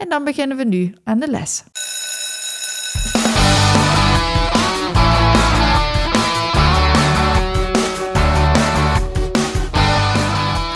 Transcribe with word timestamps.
en 0.00 0.08
dan 0.08 0.24
beginnen 0.24 0.56
we 0.56 0.64
nu 0.64 0.94
aan 1.04 1.18
de 1.18 1.30
les. 1.30 1.64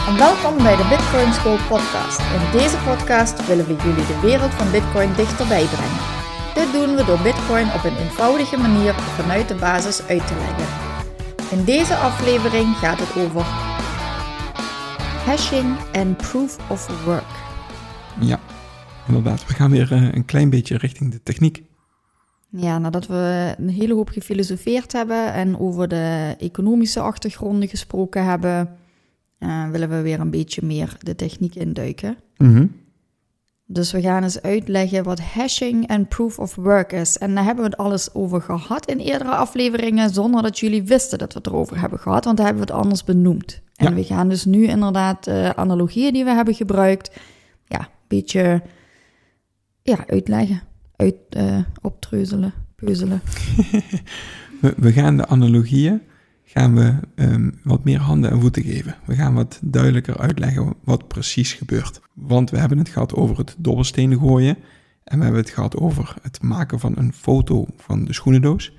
En 0.09 0.19
welkom 0.19 0.57
bij 0.63 0.77
de 0.77 0.87
Bitcoin 0.89 1.33
School 1.33 1.59
podcast. 1.69 2.19
In 2.19 2.59
deze 2.59 2.77
podcast 2.77 3.47
willen 3.47 3.67
we 3.67 3.77
jullie 3.77 4.07
de 4.07 4.21
wereld 4.23 4.55
van 4.55 4.71
Bitcoin 4.71 5.15
dichterbij 5.17 5.65
brengen. 5.65 6.03
Dit 6.55 6.73
doen 6.73 6.97
we 6.97 7.05
door 7.05 7.21
Bitcoin 7.23 7.73
op 7.73 7.85
een 7.85 7.97
eenvoudige 7.97 8.57
manier 8.57 8.95
vanuit 8.95 9.49
de 9.49 9.55
basis 9.55 10.07
uit 10.07 10.27
te 10.27 10.35
leggen. 10.35 10.67
In 11.51 11.65
deze 11.65 11.95
aflevering 11.95 12.77
gaat 12.77 12.99
het 12.99 13.25
over 13.25 13.45
hashing 15.25 15.77
en 15.93 16.17
proof 16.17 16.57
of 16.71 17.05
work. 17.05 17.33
Ja, 18.21 18.39
inderdaad. 19.09 19.47
We 19.47 19.53
gaan 19.55 19.71
weer 19.71 19.93
eh, 19.93 20.13
een 20.13 20.25
klein 20.25 20.51
beetje 20.51 20.77
richting 20.79 21.11
de 21.13 21.23
techniek. 21.23 21.63
Ja, 22.51 22.79
nadat 22.79 23.07
we 23.07 23.55
een 23.59 23.69
hele 23.69 23.95
hoop 23.95 24.09
gefilosofeerd 24.09 24.93
hebben 24.93 25.33
en 25.33 25.59
over 25.59 25.89
de 25.89 26.35
economische 26.39 27.01
achtergronden 27.01 27.69
gesproken 27.69 28.25
hebben, 28.25 28.77
uh, 29.39 29.69
willen 29.71 29.89
we 29.89 30.01
weer 30.01 30.21
een 30.21 30.31
beetje 30.31 30.65
meer 30.65 30.97
de 31.01 31.15
techniek 31.17 31.55
induiken. 31.55 32.17
Mm 32.37 32.83
Dus 33.67 33.93
we 33.93 34.01
gaan 34.01 34.23
eens 34.23 34.43
uitleggen 34.43 35.05
wat 35.05 35.21
hashing 35.21 35.87
en 35.87 36.09
proof 36.09 36.39
of 36.39 36.55
work 36.55 36.93
is. 36.93 37.19
En 37.19 37.35
daar 37.35 37.45
hebben 37.45 37.65
we 37.65 37.71
het 37.71 37.79
alles 37.79 38.15
over 38.15 38.41
gehad 38.41 38.87
in 38.87 38.99
eerdere 38.99 39.31
afleveringen, 39.35 40.11
zonder 40.11 40.43
dat 40.43 40.59
jullie 40.59 40.83
wisten 40.83 41.19
dat 41.19 41.33
we 41.33 41.39
het 41.39 41.47
erover 41.47 41.81
hebben 41.81 41.99
gehad, 41.99 42.25
want 42.25 42.37
daar 42.37 42.47
hebben 42.47 42.67
we 42.67 42.73
het 42.73 42.81
anders 42.81 43.05
benoemd. 43.05 43.61
En 43.77 43.89
Ja. 43.89 43.95
we 43.95 44.05
gaan 44.05 44.29
dus 44.29 44.45
nu 44.45 44.67
inderdaad 44.67 45.25
de 45.25 45.53
analogieën 45.57 46.13
die 46.13 46.25
we 46.25 46.31
hebben 46.31 46.55
gebruikt, 46.55 47.17
ja, 47.67 47.79
een 47.81 47.87
beetje 48.09 48.63
ja, 49.85 50.05
uitleggen, 50.07 50.63
uit, 50.97 51.17
eh, 51.29 51.59
optreuzelen, 51.81 52.53
peuzelen. 52.75 53.21
We, 54.77 54.93
gaan 54.93 55.17
de 55.17 55.27
analogieën 55.27 56.03
gaan 56.45 56.75
we, 56.75 56.95
ehm, 57.15 57.51
wat 57.63 57.85
meer 57.85 57.99
handen 57.99 58.31
en 58.31 58.41
voeten 58.41 58.63
geven. 58.63 58.97
We 59.05 59.15
gaan 59.15 59.35
wat 59.35 59.61
duidelijker 59.63 60.19
uitleggen 60.19 60.75
wat 60.85 61.09
precies 61.09 61.53
gebeurt. 61.53 62.01
Want 62.15 62.51
we 62.51 62.59
hebben 62.59 62.79
het 62.79 62.89
gehad 62.89 63.15
over 63.15 63.39
het 63.39 63.55
dobbelstenen 63.59 64.19
gooien. 64.19 64.57
En 65.05 65.19
we 65.19 65.25
hebben 65.25 65.43
het 65.43 65.51
gehad 65.51 65.77
over 65.77 66.15
het 66.23 66.43
maken 66.43 66.81
van 66.81 66.93
een 66.97 67.13
foto 67.13 67.67
van 67.77 68.05
de 68.05 68.13
schoenendoos. 68.13 68.77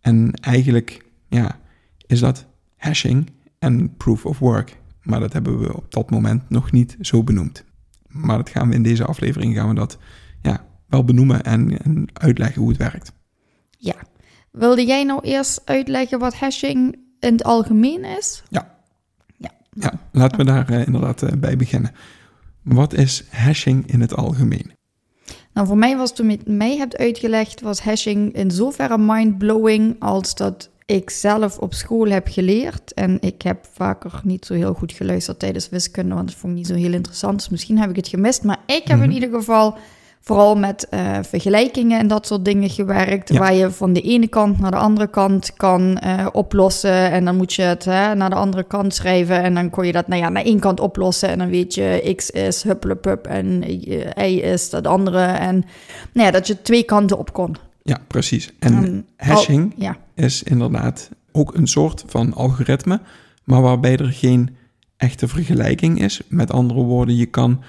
En 0.00 0.32
eigenlijk 0.32 1.04
ja, 1.28 1.60
is 2.06 2.20
dat 2.20 2.46
hashing 2.76 3.30
en 3.58 3.96
proof 3.96 4.26
of 4.26 4.38
work. 4.38 4.78
Maar 5.02 5.20
dat 5.20 5.32
hebben 5.32 5.58
we 5.58 5.76
op 5.76 5.92
dat 5.92 6.10
moment 6.10 6.50
nog 6.50 6.72
niet 6.72 6.96
zo 7.00 7.22
benoemd. 7.22 7.64
Maar 8.08 8.36
dat 8.36 8.48
gaan 8.48 8.68
we 8.68 8.74
in 8.74 8.82
deze 8.82 9.04
aflevering 9.04 9.54
gaan 9.54 9.68
we 9.68 9.74
dat 9.74 9.98
wel 10.94 11.04
benoemen 11.04 11.42
en, 11.42 11.78
en 11.82 12.06
uitleggen 12.12 12.60
hoe 12.60 12.68
het 12.70 12.78
werkt. 12.78 13.12
Ja. 13.78 13.94
Wilde 14.50 14.84
jij 14.86 15.04
nou 15.04 15.20
eerst 15.22 15.62
uitleggen 15.64 16.18
wat 16.18 16.34
hashing 16.34 16.96
in 17.20 17.32
het 17.32 17.44
algemeen 17.44 18.04
is? 18.04 18.42
Ja. 18.48 18.76
Ja. 19.36 19.50
Ja, 19.70 19.92
laten 20.12 20.38
we 20.38 20.44
daar 20.44 20.68
eh, 20.70 20.86
inderdaad 20.86 21.22
eh, 21.22 21.32
bij 21.38 21.56
beginnen. 21.56 21.92
Wat 22.62 22.92
is 22.92 23.24
hashing 23.30 23.86
in 23.86 24.00
het 24.00 24.14
algemeen? 24.14 24.72
Nou, 25.52 25.66
voor 25.66 25.78
mij 25.78 25.96
was 25.96 26.14
toen 26.14 26.30
je 26.30 26.36
het 26.36 26.48
mij 26.48 26.76
hebt 26.76 26.96
uitgelegd, 26.96 27.60
was 27.60 27.80
hashing 27.80 28.32
in 28.34 28.50
zoverre 28.50 28.98
mind-blowing 28.98 29.96
als 29.98 30.34
dat 30.34 30.70
ik 30.86 31.10
zelf 31.10 31.58
op 31.58 31.74
school 31.74 32.08
heb 32.08 32.28
geleerd. 32.28 32.92
En 32.94 33.16
ik 33.20 33.42
heb 33.42 33.66
vaker 33.72 34.20
niet 34.24 34.44
zo 34.46 34.54
heel 34.54 34.74
goed 34.74 34.92
geluisterd 34.92 35.38
tijdens 35.38 35.68
wiskunde, 35.68 36.14
want 36.14 36.28
dat 36.28 36.36
vond 36.36 36.52
ik 36.52 36.58
niet 36.58 36.66
zo 36.68 36.74
heel 36.74 36.92
interessant. 36.92 37.38
Dus 37.38 37.48
misschien 37.48 37.78
heb 37.78 37.90
ik 37.90 37.96
het 37.96 38.08
gemist. 38.08 38.42
Maar 38.42 38.58
ik 38.66 38.82
heb 38.88 38.98
in 38.98 39.04
Mhm. 39.04 39.10
ieder 39.10 39.30
geval 39.30 39.76
vooral 40.24 40.56
met 40.56 40.88
eh, 40.88 41.18
vergelijkingen 41.22 41.98
en 41.98 42.08
dat 42.08 42.26
soort 42.26 42.44
dingen 42.44 42.70
gewerkt. 42.70 43.32
Ja. 43.32 43.38
Waar 43.38 43.54
je 43.54 43.70
van 43.70 43.92
de 43.92 44.00
ene 44.00 44.28
kant 44.28 44.58
naar 44.58 44.70
de 44.70 44.76
andere 44.76 45.06
kant 45.06 45.52
kan 45.56 45.98
eh, 45.98 46.26
oplossen. 46.32 47.10
En 47.10 47.24
dan 47.24 47.36
moet 47.36 47.52
je 47.52 47.62
het 47.62 47.84
hè, 47.84 48.14
naar 48.14 48.30
de 48.30 48.36
andere 48.36 48.62
kant 48.62 48.94
schrijven. 48.94 49.42
En 49.42 49.54
dan 49.54 49.70
kon 49.70 49.86
je 49.86 49.92
dat 49.92 50.08
nou 50.08 50.20
ja, 50.20 50.28
naar 50.28 50.44
één 50.44 50.58
kant 50.58 50.80
oplossen. 50.80 51.28
En 51.28 51.38
dan 51.38 51.48
weet 51.48 51.74
je, 51.74 52.12
x 52.16 52.30
is 52.30 52.62
huppelepup 52.62 53.26
en 53.26 53.62
y 54.16 54.40
is 54.40 54.70
dat 54.70 54.86
andere. 54.86 55.22
En 55.22 55.64
nou 56.12 56.26
ja, 56.26 56.30
dat 56.30 56.46
je 56.46 56.62
twee 56.62 56.82
kanten 56.82 57.18
op 57.18 57.32
kon. 57.32 57.56
Ja, 57.82 57.98
precies. 58.06 58.50
En 58.58 58.74
En 58.74 59.06
hashing 59.16 59.72
ja, 59.76 59.96
is 60.14 60.42
inderdaad 60.42 61.10
ook 61.32 61.54
een 61.54 61.66
soort 61.66 62.04
van 62.06 62.34
algoritme, 62.34 63.00
maar 63.44 63.62
waarbij 63.62 63.96
er 63.96 64.12
geen 64.12 64.56
echte 64.96 65.28
vergelijking 65.28 66.00
is. 66.02 66.20
Met 66.28 66.52
andere 66.52 66.80
woorden, 66.82 67.16
je 67.16 67.26
kan 67.26 67.62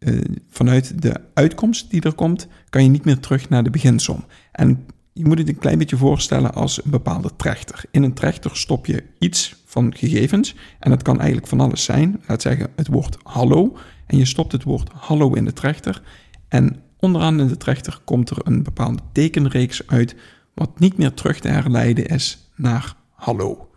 eh, 0.00 0.20
vanuit 0.48 1.02
de 1.02 1.20
uitkomst 1.34 1.90
die 1.90 2.02
er 2.02 2.14
komt, 2.14 2.46
kan 2.68 2.82
je 2.82 2.88
niet 2.88 3.04
meer 3.04 3.18
terug 3.18 3.48
naar 3.48 3.62
de 3.62 3.70
beginsom. 3.70 4.24
En 4.52 4.86
je 5.12 5.24
moet 5.24 5.38
het 5.38 5.48
een 5.48 5.58
klein 5.58 5.78
beetje 5.78 5.96
voorstellen 5.96 6.54
als 6.54 6.84
een 6.84 6.90
bepaalde 6.90 7.30
trechter. 7.36 7.82
In 7.90 8.02
een 8.02 8.14
trechter 8.14 8.56
stop 8.56 8.86
je 8.86 9.04
iets 9.18 9.62
van 9.64 9.94
gegevens 9.94 10.54
en 10.78 10.90
dat 10.90 11.02
kan 11.02 11.18
eigenlijk 11.18 11.48
van 11.48 11.60
alles 11.60 11.84
zijn. 11.84 12.22
Laat 12.26 12.42
zeggen 12.42 12.70
het 12.76 12.86
woord 12.86 13.16
hallo 13.22 13.76
en 14.06 14.18
je 14.18 14.24
stopt 14.24 14.52
het 14.52 14.62
woord 14.62 14.90
hallo 14.92 15.32
in 15.32 15.44
de 15.44 15.52
trechter 15.52 16.02
en 16.48 16.82
onderaan 16.98 17.40
in 17.40 17.46
de 17.46 17.56
trechter 17.56 18.00
komt 18.04 18.30
er 18.30 18.38
een 18.42 18.62
bepaalde 18.62 19.02
tekenreeks 19.12 19.86
uit 19.86 20.14
wat 20.54 20.78
niet 20.78 20.96
meer 20.96 21.14
terug 21.14 21.40
te 21.40 21.48
herleiden 21.48 22.06
is 22.06 22.50
naar 22.56 22.94
hallo. 23.10 23.69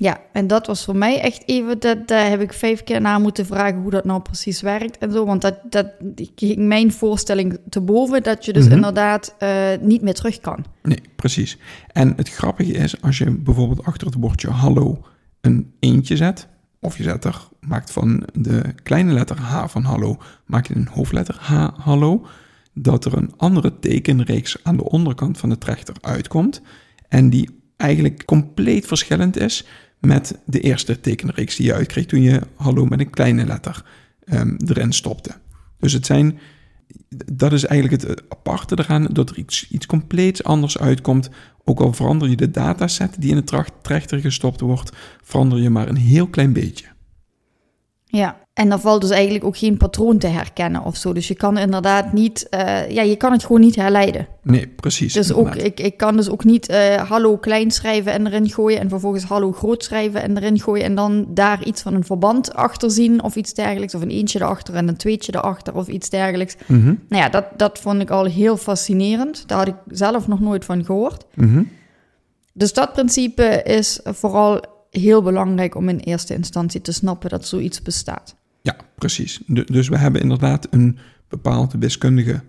Ja, 0.00 0.20
en 0.32 0.46
dat 0.46 0.66
was 0.66 0.84
voor 0.84 0.96
mij 0.96 1.20
echt 1.20 1.42
even, 1.46 1.80
dat, 1.80 2.08
daar 2.08 2.28
heb 2.28 2.40
ik 2.40 2.52
vijf 2.52 2.84
keer 2.84 3.00
naar 3.00 3.20
moeten 3.20 3.46
vragen 3.46 3.80
hoe 3.80 3.90
dat 3.90 4.04
nou 4.04 4.20
precies 4.22 4.60
werkt 4.60 4.98
en 4.98 5.12
zo. 5.12 5.24
Want 5.26 5.40
dat, 5.42 5.58
dat 5.70 5.86
ging 6.34 6.56
mijn 6.56 6.92
voorstelling 6.92 7.58
te 7.68 7.80
boven, 7.80 8.22
dat 8.22 8.44
je 8.44 8.52
dus 8.52 8.64
Mhm. 8.64 8.74
inderdaad 8.74 9.34
eh, 9.38 9.68
niet 9.80 10.02
meer 10.02 10.14
terug 10.14 10.40
kan. 10.40 10.64
Nee, 10.82 11.00
precies. 11.16 11.58
En 11.92 12.12
het 12.16 12.28
grappige 12.28 12.72
is, 12.72 13.02
als 13.02 13.18
je 13.18 13.30
bijvoorbeeld 13.30 13.84
achter 13.84 14.06
het 14.06 14.16
woordje 14.16 14.48
hallo 14.48 15.04
een 15.40 15.72
eentje 15.80 16.16
zet, 16.16 16.48
of 16.80 16.96
je 16.96 17.02
zet 17.02 17.24
er, 17.24 17.48
maakt 17.60 17.90
van 17.92 18.26
de 18.32 18.62
kleine 18.82 19.12
letter 19.12 19.40
H 19.40 19.66
van 19.66 19.82
hallo, 19.82 20.16
maak 20.46 20.66
je 20.66 20.74
een 20.76 20.88
hoofdletter 20.92 21.36
H 21.40 21.68
hallo, 21.76 22.26
dat 22.74 23.04
er 23.04 23.16
een 23.16 23.32
andere 23.36 23.78
tekenreeks 23.78 24.56
aan 24.62 24.76
de 24.76 24.84
onderkant 24.84 25.38
van 25.38 25.48
de 25.48 25.58
trechter 25.58 25.94
uitkomt 26.00 26.62
en 27.08 27.30
die 27.30 27.58
eigenlijk 27.76 28.24
compleet 28.24 28.86
verschillend 28.86 29.36
is 29.36 29.66
met 30.00 30.38
de 30.46 30.60
eerste 30.60 31.00
tekenreeks 31.00 31.56
die 31.56 31.66
je 31.66 31.74
uitkreeg 31.74 32.06
toen 32.06 32.22
je 32.22 32.40
hallo 32.54 32.84
met 32.84 33.00
een 33.00 33.10
kleine 33.10 33.46
letter 33.46 33.84
ehm, 34.24 34.56
erin 34.66 34.92
stopte. 34.92 35.30
Dus 35.78 35.92
het 35.92 36.06
zijn 36.06 36.38
dat 37.32 37.52
is 37.52 37.64
eigenlijk 37.64 38.02
het 38.02 38.22
aparte 38.28 38.78
eraan, 38.78 39.06
dat 39.10 39.30
er 39.30 39.38
iets, 39.38 39.68
iets 39.68 39.86
compleets 39.86 40.44
anders 40.44 40.78
uitkomt. 40.78 41.30
Ook 41.64 41.80
al 41.80 41.92
verander 41.92 42.28
je 42.28 42.36
de 42.36 42.50
dataset 42.50 43.14
die 43.18 43.30
in 43.30 43.36
de 43.36 43.44
tracht- 43.44 43.72
trechter 43.82 44.20
gestopt 44.20 44.60
wordt, 44.60 44.92
verander 45.22 45.60
je 45.60 45.70
maar 45.70 45.88
een 45.88 45.96
heel 45.96 46.26
klein 46.26 46.52
beetje. 46.52 46.86
Ja, 48.10 48.36
en 48.52 48.68
dan 48.68 48.80
valt 48.80 49.00
dus 49.00 49.10
eigenlijk 49.10 49.44
ook 49.44 49.56
geen 49.56 49.76
patroon 49.76 50.18
te 50.18 50.26
herkennen 50.26 50.84
of 50.84 50.96
zo. 50.96 51.12
Dus 51.12 51.28
je 51.28 51.34
kan 51.34 51.58
inderdaad 51.58 52.12
niet, 52.12 52.48
eh, 52.48 52.90
ja, 52.90 53.02
je 53.02 53.16
kan 53.16 53.32
het 53.32 53.44
gewoon 53.44 53.60
niet 53.60 53.76
herleiden. 53.76 54.28
Nee, 54.42 54.68
precies. 54.68 55.12
Dus 55.12 55.32
ook, 55.32 55.54
ik, 55.54 55.80
ik 55.80 55.96
kan 55.96 56.16
dus 56.16 56.30
ook 56.30 56.44
niet 56.44 56.68
eh, 56.68 56.94
hallo 56.94 57.36
klein 57.36 57.70
schrijven 57.70 58.12
en 58.12 58.26
erin 58.26 58.50
gooien 58.50 58.80
en 58.80 58.88
vervolgens 58.88 59.24
hallo 59.24 59.52
groot 59.52 59.84
schrijven 59.84 60.22
en 60.22 60.36
erin 60.36 60.60
gooien 60.60 60.84
en 60.84 60.94
dan 60.94 61.26
daar 61.28 61.64
iets 61.64 61.82
van 61.82 61.94
een 61.94 62.04
verband 62.04 62.54
achter 62.54 62.90
zien 62.90 63.22
of 63.22 63.36
iets 63.36 63.54
dergelijks. 63.54 63.94
Of 63.94 64.02
een 64.02 64.10
eentje 64.10 64.40
erachter 64.40 64.74
en 64.74 64.88
een 64.88 64.96
tweetje 64.96 65.34
erachter 65.34 65.74
of 65.74 65.88
iets 65.88 66.10
dergelijks. 66.10 66.56
Mhm, 66.66 66.94
Nou 67.08 67.22
ja, 67.22 67.28
dat, 67.28 67.44
dat 67.56 67.78
vond 67.78 68.00
ik 68.00 68.10
al 68.10 68.24
heel 68.24 68.56
fascinerend. 68.56 69.48
Daar 69.48 69.58
had 69.58 69.68
ik 69.68 69.76
zelf 69.88 70.28
nog 70.28 70.40
nooit 70.40 70.64
van 70.64 70.84
gehoord. 70.84 71.24
mhm. 71.34 71.62
Dus 72.52 72.72
dat 72.72 72.92
principe 72.92 73.62
is 73.62 74.00
vooral 74.04 74.60
heel 74.90 75.22
belangrijk 75.22 75.74
om 75.74 75.88
in 75.88 75.98
eerste 75.98 76.34
instantie 76.34 76.80
te 76.80 76.92
snappen 76.92 77.30
dat 77.30 77.46
zoiets 77.46 77.82
bestaat. 77.82 78.36
Ja, 78.62 78.76
precies. 78.94 79.40
Du- 79.46 79.64
dus 79.64 79.88
we 79.88 79.96
hebben 79.98 80.20
inderdaad 80.20 80.66
een 80.70 80.98
bepaald 81.28 81.72
wiskundige 81.78 82.42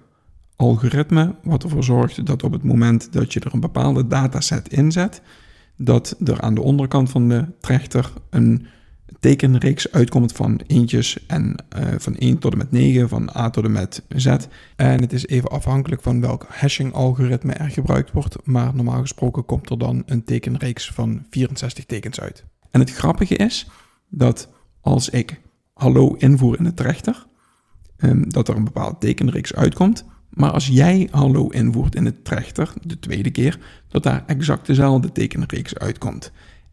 algoritme, 0.55 1.35
wat 1.43 1.63
ervoor 1.63 1.83
zorgt 1.83 2.25
dat 2.25 2.43
op 2.43 2.51
het 2.51 2.63
moment 2.63 3.13
dat 3.13 3.33
je 3.33 3.39
er 3.39 3.53
een 3.53 3.59
bepaalde 3.59 4.07
dataset 4.07 4.69
inzet, 4.69 5.21
dat 5.77 6.15
er 6.23 6.41
aan 6.41 6.53
de 6.55 6.61
onderkant 6.61 7.09
van 7.09 7.29
de 7.29 7.45
trechter 7.59 8.13
een 8.29 8.65
tekenreeks 9.19 9.91
uitkomt 9.91 10.31
van 10.31 10.61
eentjes 10.67 11.25
en 11.27 11.55
uh, 11.77 11.87
van 11.97 12.15
1 12.15 12.37
tot 12.37 12.51
en 12.51 12.57
met 12.57 12.71
9, 12.71 13.09
van 13.09 13.29
A 13.35 13.49
tot 13.49 13.63
en 13.63 13.71
met 13.71 14.03
Z. 14.15 14.25
En 14.75 15.01
het 15.01 15.13
is 15.13 15.27
even 15.27 15.49
afhankelijk 15.49 16.01
van 16.01 16.21
welk 16.21 16.45
hashing-algoritme 16.49 17.53
er 17.53 17.69
gebruikt 17.69 18.11
wordt, 18.11 18.35
maar 18.43 18.75
normaal 18.75 19.01
gesproken 19.01 19.45
komt 19.45 19.69
er 19.69 19.77
dan 19.77 20.03
een 20.05 20.23
tekenreeks 20.23 20.91
van 20.91 21.25
64 21.29 21.85
tekens 21.85 22.19
uit. 22.19 22.43
En 22.71 22.79
het 22.79 22.91
grappige 22.91 23.35
is 23.35 23.67
dat 24.09 24.49
als 24.81 25.09
ik 25.09 25.41
hallo 25.73 26.13
invoer 26.13 26.57
in 26.57 26.63
de 26.63 26.73
trechter, 26.73 27.25
um, 27.97 28.29
dat 28.29 28.47
er 28.47 28.55
een 28.55 28.63
bepaalde 28.63 28.97
tekenreeks 28.97 29.53
uitkomt. 29.53 30.05
Maar 30.29 30.51
als 30.51 30.67
jij 30.67 31.07
hallo 31.11 31.47
invoert 31.47 31.95
in 31.95 32.03
de 32.03 32.21
trechter, 32.21 32.73
de 32.81 32.99
tweede 32.99 33.31
keer, 33.31 33.59
dat 33.87 34.03
daar 34.03 34.23
exact 34.27 34.67
dezelfde 34.67 35.11
tekenreeks 35.11 35.77
uitkomt. 35.77 36.31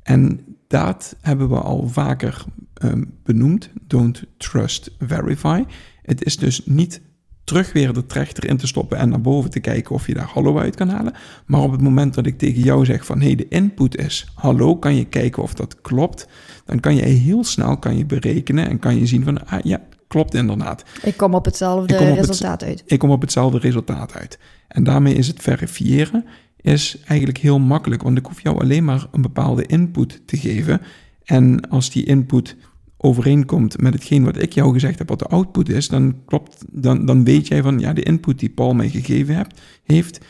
En 0.08 0.40
dat 0.68 1.16
hebben 1.20 1.48
we 1.48 1.58
al 1.58 1.88
vaker 1.88 2.44
um, 2.82 3.12
benoemd. 3.24 3.70
Don't 3.86 4.24
trust, 4.36 4.90
verify. 4.98 5.64
Het 6.02 6.24
is 6.24 6.36
dus 6.36 6.62
niet 6.64 7.00
terug 7.44 7.72
weer 7.72 7.92
de 7.92 8.06
trechter 8.06 8.48
in 8.48 8.56
te 8.56 8.66
stoppen 8.66 8.98
en 8.98 9.08
naar 9.08 9.20
boven 9.20 9.50
te 9.50 9.60
kijken 9.60 9.94
of 9.94 10.06
je 10.06 10.14
daar 10.14 10.30
hallo 10.32 10.58
uit 10.58 10.76
kan 10.76 10.88
halen. 10.88 11.12
Maar 11.46 11.60
op 11.60 11.70
het 11.70 11.80
moment 11.80 12.14
dat 12.14 12.26
ik 12.26 12.38
tegen 12.38 12.62
jou 12.62 12.84
zeg 12.84 13.06
van 13.06 13.20
hé, 13.20 13.26
hey, 13.26 13.34
de 13.34 13.48
input 13.48 13.96
is 13.96 14.32
hallo, 14.34 14.76
kan 14.76 14.94
je 14.94 15.04
kijken 15.04 15.42
of 15.42 15.54
dat 15.54 15.80
klopt. 15.80 16.28
Dan 16.64 16.80
kan 16.80 16.94
je 16.94 17.02
heel 17.02 17.44
snel 17.44 17.78
kan 17.78 17.96
je 17.96 18.06
berekenen 18.06 18.68
en 18.68 18.78
kan 18.78 18.98
je 18.98 19.06
zien 19.06 19.24
van 19.24 19.46
ah, 19.46 19.60
ja, 19.62 19.80
klopt 20.06 20.34
inderdaad. 20.34 20.84
Ik 21.02 21.16
kom 21.16 21.34
op 21.34 21.44
hetzelfde 21.44 21.96
resultaat 21.96 22.64
uit. 22.64 22.82
Ik 22.86 22.98
kom 22.98 23.10
op 23.10 23.20
hetzelfde 23.20 23.58
resultaat 23.58 24.14
uit. 24.14 24.38
En 24.68 24.84
daarmee 24.84 25.14
is 25.14 25.26
het 25.26 25.42
verifiëren 25.42 26.24
is 26.72 26.98
eigenlijk 27.06 27.38
heel 27.38 27.58
makkelijk, 27.58 28.02
want 28.02 28.18
ik 28.18 28.26
hoef 28.26 28.40
jou 28.40 28.60
alleen 28.60 28.84
maar 28.84 29.06
een 29.12 29.22
bepaalde 29.22 29.66
input 29.66 30.20
te 30.26 30.36
geven. 30.36 30.80
En 31.24 31.68
als 31.68 31.90
die 31.90 32.04
input 32.04 32.56
overeenkomt 32.96 33.80
met 33.80 33.94
hetgeen 33.94 34.24
wat 34.24 34.42
ik 34.42 34.52
jou 34.52 34.72
gezegd 34.72 34.98
heb, 34.98 35.08
wat 35.08 35.18
de 35.18 35.26
output 35.26 35.68
is, 35.68 35.88
dan 35.88 36.24
klopt, 36.24 36.64
dan, 36.70 37.06
dan 37.06 37.24
weet 37.24 37.48
jij 37.48 37.62
van 37.62 37.78
ja, 37.78 37.92
de 37.92 38.02
input 38.02 38.38
die 38.38 38.50
Paul 38.50 38.74
mij 38.74 38.88
gegeven 38.88 39.34
hebt, 39.34 39.60
heeft, 39.84 40.20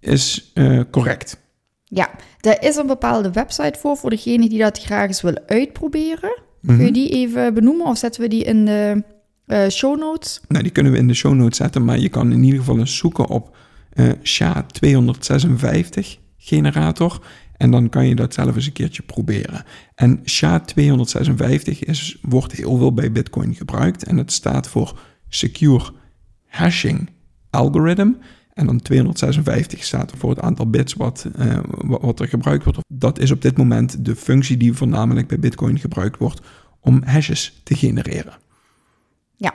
is 0.00 0.50
uh, 0.54 0.80
correct. 0.90 1.44
Ja, 1.84 2.10
daar 2.40 2.64
is 2.64 2.76
een 2.76 2.86
bepaalde 2.86 3.32
website 3.32 3.78
voor, 3.78 3.96
voor 3.96 4.10
degene 4.10 4.48
die 4.48 4.58
dat 4.58 4.78
graag 4.78 5.06
eens 5.06 5.22
willen 5.22 5.42
uitproberen. 5.46 6.40
Kun 6.66 6.76
je 6.76 6.82
mhm. 6.82 6.92
die 6.92 7.08
even 7.08 7.54
benoemen 7.54 7.86
of 7.86 7.98
zetten 7.98 8.20
we 8.20 8.28
die 8.28 8.44
in 8.44 8.64
de 8.64 9.02
uh, 9.46 9.68
show 9.68 9.98
notes? 9.98 10.40
Nou, 10.48 10.62
die 10.62 10.72
kunnen 10.72 10.92
we 10.92 10.98
in 10.98 11.08
de 11.08 11.14
show 11.14 11.34
notes 11.34 11.56
zetten, 11.56 11.84
maar 11.84 11.98
je 11.98 12.08
kan 12.08 12.32
in 12.32 12.42
ieder 12.42 12.58
geval 12.58 12.78
eens 12.78 12.96
zoeken 12.96 13.28
op 13.28 13.56
uh, 13.96 14.12
SHA-256 14.22 16.00
generator. 16.36 17.26
En 17.56 17.70
dan 17.70 17.88
kan 17.88 18.06
je 18.06 18.14
dat 18.14 18.34
zelf 18.34 18.54
eens 18.54 18.66
een 18.66 18.72
keertje 18.72 19.02
proberen. 19.02 19.64
En 19.94 20.20
SHA-256 20.24 21.78
is, 21.78 22.18
wordt 22.22 22.52
heel 22.52 22.76
veel 22.76 22.92
bij 22.92 23.12
Bitcoin 23.12 23.54
gebruikt. 23.54 24.04
En 24.04 24.16
het 24.16 24.32
staat 24.32 24.68
voor 24.68 24.98
Secure 25.28 25.92
Hashing 26.46 27.10
Algorithm. 27.50 28.10
En 28.52 28.66
dan 28.66 28.80
256 28.80 29.84
staat 29.84 30.10
er 30.10 30.18
voor 30.18 30.30
het 30.30 30.40
aantal 30.40 30.70
bits 30.70 30.94
wat, 30.94 31.26
uh, 31.38 31.58
wat 31.80 32.20
er 32.20 32.28
gebruikt 32.28 32.64
wordt. 32.64 32.78
Dat 32.88 33.18
is 33.18 33.30
op 33.30 33.42
dit 33.42 33.56
moment 33.56 34.04
de 34.04 34.16
functie 34.16 34.56
die 34.56 34.72
voornamelijk 34.72 35.26
bij 35.28 35.38
Bitcoin 35.38 35.78
gebruikt 35.78 36.18
wordt 36.18 36.40
om 36.80 37.02
hashes 37.04 37.60
te 37.62 37.74
genereren. 37.74 38.32
Ja, 39.36 39.54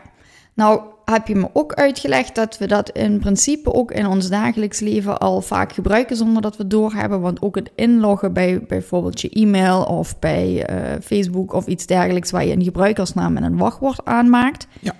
nou 0.53 0.81
heb 1.11 1.27
je 1.27 1.35
me 1.35 1.49
ook 1.53 1.73
uitgelegd 1.73 2.35
dat 2.35 2.57
we 2.57 2.67
dat 2.67 2.89
in 2.89 3.19
principe 3.19 3.73
ook 3.73 3.91
in 3.91 4.05
ons 4.05 4.29
dagelijks 4.29 4.79
leven 4.79 5.19
al 5.19 5.41
vaak 5.41 5.73
gebruiken 5.73 6.15
zonder 6.15 6.41
dat 6.41 6.57
we 6.57 6.67
doorhebben. 6.67 7.21
Want 7.21 7.41
ook 7.41 7.55
het 7.55 7.71
inloggen 7.75 8.33
bij 8.33 8.63
bijvoorbeeld 8.67 9.21
je 9.21 9.29
e-mail 9.29 9.83
of 9.83 10.19
bij 10.19 10.69
uh, 10.69 11.01
Facebook 11.01 11.53
of 11.53 11.67
iets 11.67 11.85
dergelijks 11.85 12.31
waar 12.31 12.45
je 12.45 12.53
een 12.53 12.63
gebruikersnaam 12.63 13.37
en 13.37 13.43
een 13.43 13.57
wachtwoord 13.57 14.05
aanmaakt. 14.05 14.67
Ja. 14.79 14.95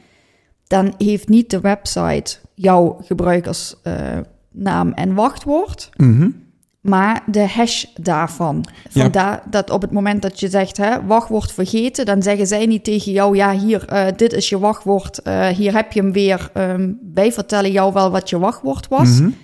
Dan 0.67 0.93
heeft 0.97 1.29
niet 1.29 1.49
de 1.49 1.59
website 1.59 2.37
jouw 2.53 2.97
gebruikersnaam 3.03 4.91
en 4.93 5.13
wachtwoord. 5.13 5.89
Mm 5.95 6.40
maar 6.81 7.23
de 7.25 7.47
hash 7.47 7.85
daarvan. 7.95 8.65
Vandaar 8.89 9.43
dat 9.49 9.69
op 9.69 9.81
het 9.81 9.91
moment 9.91 10.21
dat 10.21 10.39
je 10.39 10.49
zegt, 10.49 10.77
hè, 10.77 11.05
wachtwoord 11.05 11.51
vergeten, 11.51 12.05
dan 12.05 12.23
zeggen 12.23 12.47
zij 12.47 12.65
niet 12.65 12.83
tegen 12.83 13.11
jou, 13.11 13.35
ja, 13.35 13.57
hier, 13.57 13.93
uh, 13.93 14.05
dit 14.15 14.33
is 14.33 14.49
je 14.49 14.59
wachtwoord, 14.59 15.19
uh, 15.23 15.47
hier 15.47 15.75
heb 15.75 15.91
je 15.91 16.01
hem 16.01 16.11
weer. 16.11 16.49
Um, 16.57 16.99
wij 17.13 17.31
vertellen 17.31 17.71
jou 17.71 17.93
wel 17.93 18.11
wat 18.11 18.29
je 18.29 18.39
wachtwoord 18.39 18.87
was. 18.87 19.09
Mm 19.09 19.17
-hmm. 19.17 19.35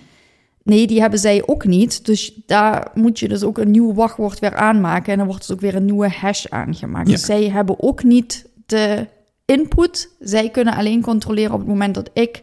Nee, 0.62 0.86
die 0.86 1.00
hebben 1.00 1.18
zij 1.18 1.42
ook 1.46 1.64
niet. 1.64 2.04
Dus 2.06 2.40
daar 2.46 2.90
moet 2.94 3.18
je 3.18 3.28
dus 3.28 3.42
ook 3.42 3.58
een 3.58 3.70
nieuw 3.70 3.94
wachtwoord 3.94 4.38
weer 4.38 4.54
aanmaken. 4.54 5.12
En 5.12 5.18
dan 5.18 5.26
wordt 5.26 5.46
dus 5.46 5.56
ook 5.56 5.62
weer 5.62 5.74
een 5.74 5.84
nieuwe 5.84 6.08
hash 6.08 6.46
aangemaakt. 6.46 7.08
Dus 7.08 7.24
zij 7.24 7.48
hebben 7.48 7.82
ook 7.82 8.02
niet 8.02 8.46
de 8.66 9.06
input. 9.44 10.10
Zij 10.18 10.50
kunnen 10.50 10.74
alleen 10.74 11.02
controleren 11.02 11.52
op 11.52 11.58
het 11.58 11.68
moment 11.68 11.94
dat 11.94 12.10
ik 12.12 12.42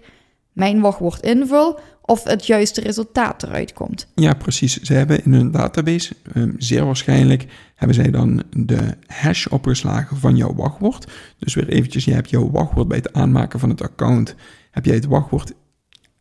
mijn 0.52 0.82
wachtwoord 0.82 1.22
invul 1.22 1.80
of 2.06 2.24
het 2.24 2.46
juiste 2.46 2.82
resultaat 2.82 3.44
eruit 3.44 3.74
komt. 3.74 4.08
Ja, 4.16 4.34
precies. 4.34 4.82
Ze 4.82 4.94
hebben 4.94 5.24
in 5.26 5.34
hun 5.34 5.52
database, 5.52 6.16
um, 6.36 6.56
zeer 6.58 6.86
waarschijnlijk, 6.86 7.46
hebben 7.76 7.96
zij 7.96 8.12
dan 8.12 8.44
de 8.50 8.98
hash 9.08 9.46
opgeslagen 9.46 10.18
van 10.18 10.36
jouw 10.36 10.56
wachtwoord. 10.56 11.12
Dus 11.38 11.54
weer 11.54 11.70
eventjes, 11.70 12.06
je 12.06 12.14
hebt 12.14 12.30
jouw 12.30 12.52
wachtwoord 12.52 12.88
bij 12.88 12.98
het 12.98 13.14
aanmaken 13.14 13.60
van 13.60 13.70
het 13.70 13.82
account, 13.82 14.36
heb 14.72 14.86
jij 14.86 14.96
het 14.96 15.06
wachtwoord 15.06 15.54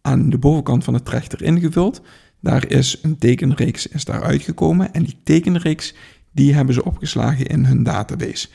aan 0.00 0.30
de 0.30 0.38
bovenkant 0.38 0.84
van 0.84 0.94
het 0.94 1.04
trechter 1.04 1.42
ingevuld. 1.42 2.00
Daar 2.40 2.70
is 2.70 2.98
een 3.02 3.18
tekenreeks 3.18 3.86
is 3.86 4.04
daar 4.04 4.22
uitgekomen 4.22 4.92
en 4.92 5.02
die 5.02 5.16
tekenreeks 5.22 5.94
die 6.32 6.54
hebben 6.54 6.74
ze 6.74 6.84
opgeslagen 6.84 7.46
in 7.46 7.64
hun 7.64 7.82
database. 7.82 8.48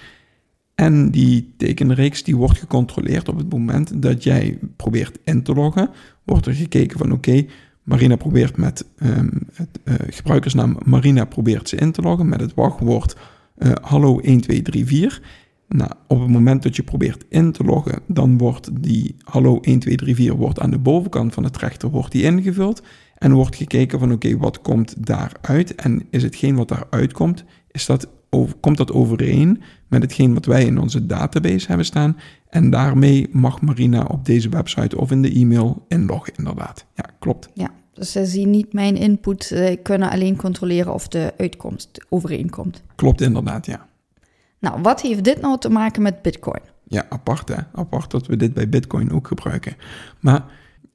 En 0.79 1.11
die 1.11 1.53
tekenreeks 1.57 2.23
die 2.23 2.35
wordt 2.35 2.57
gecontroleerd 2.57 3.29
op 3.29 3.37
het 3.37 3.51
moment 3.51 4.01
dat 4.01 4.23
jij 4.23 4.59
probeert 4.75 5.19
in 5.23 5.43
te 5.43 5.53
loggen. 5.53 5.89
Wordt 6.23 6.45
er 6.45 6.53
gekeken 6.53 6.97
van 6.97 7.11
oké, 7.11 7.45
Marina 7.83 8.15
probeert 8.15 8.57
met 8.57 8.85
um, 9.03 9.29
het 9.53 9.79
uh, 9.83 9.95
gebruikersnaam 10.09 10.77
Marina 10.85 11.25
probeert 11.25 11.69
ze 11.69 11.75
in 11.75 11.91
te 11.91 12.01
loggen 12.01 12.29
met 12.29 12.39
het 12.39 12.53
wachtwoord 12.53 13.15
uh, 13.57 13.71
hallo 13.81 14.21
1234. 14.21 15.21
Nou, 15.67 15.91
op 16.07 16.19
het 16.19 16.29
moment 16.29 16.63
dat 16.63 16.75
je 16.75 16.83
probeert 16.83 17.25
in 17.29 17.51
te 17.51 17.63
loggen, 17.63 18.01
dan 18.07 18.37
wordt 18.37 18.69
die 18.83 19.15
hallo 19.23 19.59
1234 19.61 20.35
wordt 20.35 20.59
aan 20.59 20.71
de 20.71 20.79
bovenkant 20.79 21.33
van 21.33 21.43
het 21.43 21.57
rechter 21.57 21.89
wordt 21.89 22.11
die 22.11 22.23
ingevuld. 22.23 22.81
En 23.17 23.31
wordt 23.31 23.55
gekeken 23.55 23.99
van 23.99 24.11
oké, 24.11 24.37
wat 24.37 24.61
komt 24.61 25.05
daaruit? 25.05 25.75
En 25.75 26.03
is 26.09 26.23
hetgeen 26.23 26.55
wat 26.55 26.67
daaruit 26.67 27.13
komt, 27.13 27.43
is 27.71 27.85
dat 27.85 28.07
komt 28.59 28.77
dat 28.77 28.91
overeen 28.91 29.61
met 29.87 30.01
hetgeen 30.01 30.33
wat 30.33 30.45
wij 30.45 30.65
in 30.65 30.79
onze 30.79 31.05
database 31.05 31.67
hebben 31.67 31.85
staan. 31.85 32.17
En 32.49 32.69
daarmee 32.69 33.27
mag 33.31 33.61
Marina 33.61 34.03
op 34.03 34.25
deze 34.25 34.49
website 34.49 34.97
of 34.97 35.11
in 35.11 35.21
de 35.21 35.31
e-mail 35.31 35.85
inloggen, 35.87 36.33
inderdaad. 36.35 36.85
Ja, 36.95 37.05
klopt. 37.19 37.49
Ja, 37.53 37.71
dus 37.93 38.11
ze 38.11 38.25
zien 38.25 38.49
niet 38.49 38.73
mijn 38.73 38.95
input, 38.95 39.43
ze 39.43 39.79
kunnen 39.83 40.09
alleen 40.09 40.35
controleren 40.35 40.93
of 40.93 41.07
de 41.07 41.33
uitkomst 41.37 42.05
overeenkomt. 42.09 42.83
Klopt, 42.95 43.21
inderdaad, 43.21 43.65
ja. 43.65 43.87
Nou, 44.59 44.81
wat 44.81 45.01
heeft 45.01 45.23
dit 45.23 45.41
nou 45.41 45.59
te 45.59 45.69
maken 45.69 46.01
met 46.01 46.21
Bitcoin? 46.21 46.61
Ja, 46.87 47.05
apart 47.09 47.47
hè. 47.47 47.55
Apart 47.73 48.11
dat 48.11 48.27
we 48.27 48.37
dit 48.37 48.53
bij 48.53 48.69
Bitcoin 48.69 49.11
ook 49.11 49.27
gebruiken. 49.27 49.75
Maar 50.19 50.45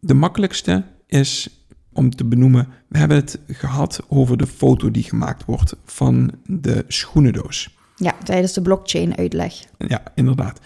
de 0.01 0.15
makkelijkste 0.15 0.85
is 1.07 1.64
om 1.95 2.11
te 2.11 2.25
benoemen, 2.25 2.69
we 2.89 2.99
hebben 2.99 3.17
het 3.17 3.41
gehad 3.47 4.01
over 4.09 4.37
de 4.37 4.47
foto 4.47 4.91
die 4.91 5.03
gemaakt 5.03 5.45
wordt 5.45 5.77
van 5.85 6.33
de 6.47 6.85
schoenendoos. 6.89 7.77
Ja, 7.97 8.15
tijdens 8.23 8.53
de 8.53 8.63
blockchain-uitleg. 8.63 9.55
Ja, 9.79 10.03
inderdaad. 10.15 10.61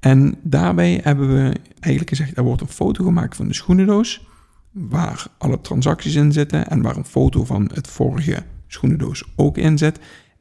En 0.00 0.34
daarbij 0.42 1.00
hebben 1.02 1.28
we 1.28 1.56
eigenlijk 1.80 2.08
gezegd, 2.08 2.36
er 2.36 2.42
wordt 2.42 2.60
een 2.60 2.68
foto 2.68 3.04
gemaakt 3.04 3.36
van 3.36 3.48
de 3.48 3.54
schoenendoos, 3.54 4.26
waar 4.70 5.26
alle 5.38 5.60
transacties 5.60 6.14
in 6.14 6.32
zitten 6.32 6.68
en 6.68 6.82
waar 6.82 6.96
een 6.96 7.04
foto 7.04 7.44
van 7.44 7.70
het 7.74 7.88
vorige 7.88 8.42
schoenendoos 8.66 9.24
ook 9.36 9.58
in 9.58 9.78
zit. 9.78 9.98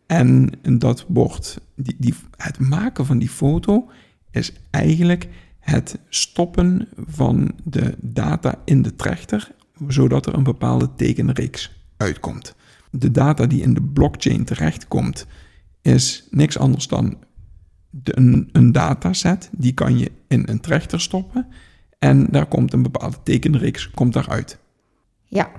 En 0.07 0.51
dat 0.77 1.05
wordt, 1.07 1.59
die, 1.75 1.95
die, 1.99 2.13
het 2.37 2.59
maken 2.59 3.05
van 3.05 3.17
die 3.17 3.29
foto 3.29 3.89
is 4.31 4.53
eigenlijk 4.69 5.27
het 5.59 5.99
stoppen 6.09 6.87
van 7.07 7.51
de 7.63 7.95
data 8.01 8.55
in 8.65 8.81
de 8.81 8.95
trechter 8.95 9.51
zodat 9.87 10.25
er 10.25 10.33
een 10.33 10.43
bepaalde 10.43 10.89
tekenreeks 10.95 11.85
uitkomt. 11.97 12.55
De 12.91 13.11
data 13.11 13.45
die 13.45 13.61
in 13.61 13.73
de 13.73 13.81
blockchain 13.81 14.43
terechtkomt, 14.43 15.25
is 15.81 16.27
niks 16.29 16.57
anders 16.57 16.87
dan 16.87 17.17
de, 17.89 18.17
een, 18.17 18.49
een 18.51 18.71
dataset. 18.71 19.49
Die 19.51 19.73
kan 19.73 19.97
je 19.97 20.11
in 20.27 20.43
een 20.45 20.59
trechter 20.59 21.01
stoppen 21.01 21.47
en 21.99 22.27
daar 22.29 22.45
komt 22.45 22.73
een 22.73 22.83
bepaalde 22.83 23.17
tekenreeks 23.23 23.91
komt 23.91 24.13
daaruit. 24.13 24.57
Ja, 25.23 25.51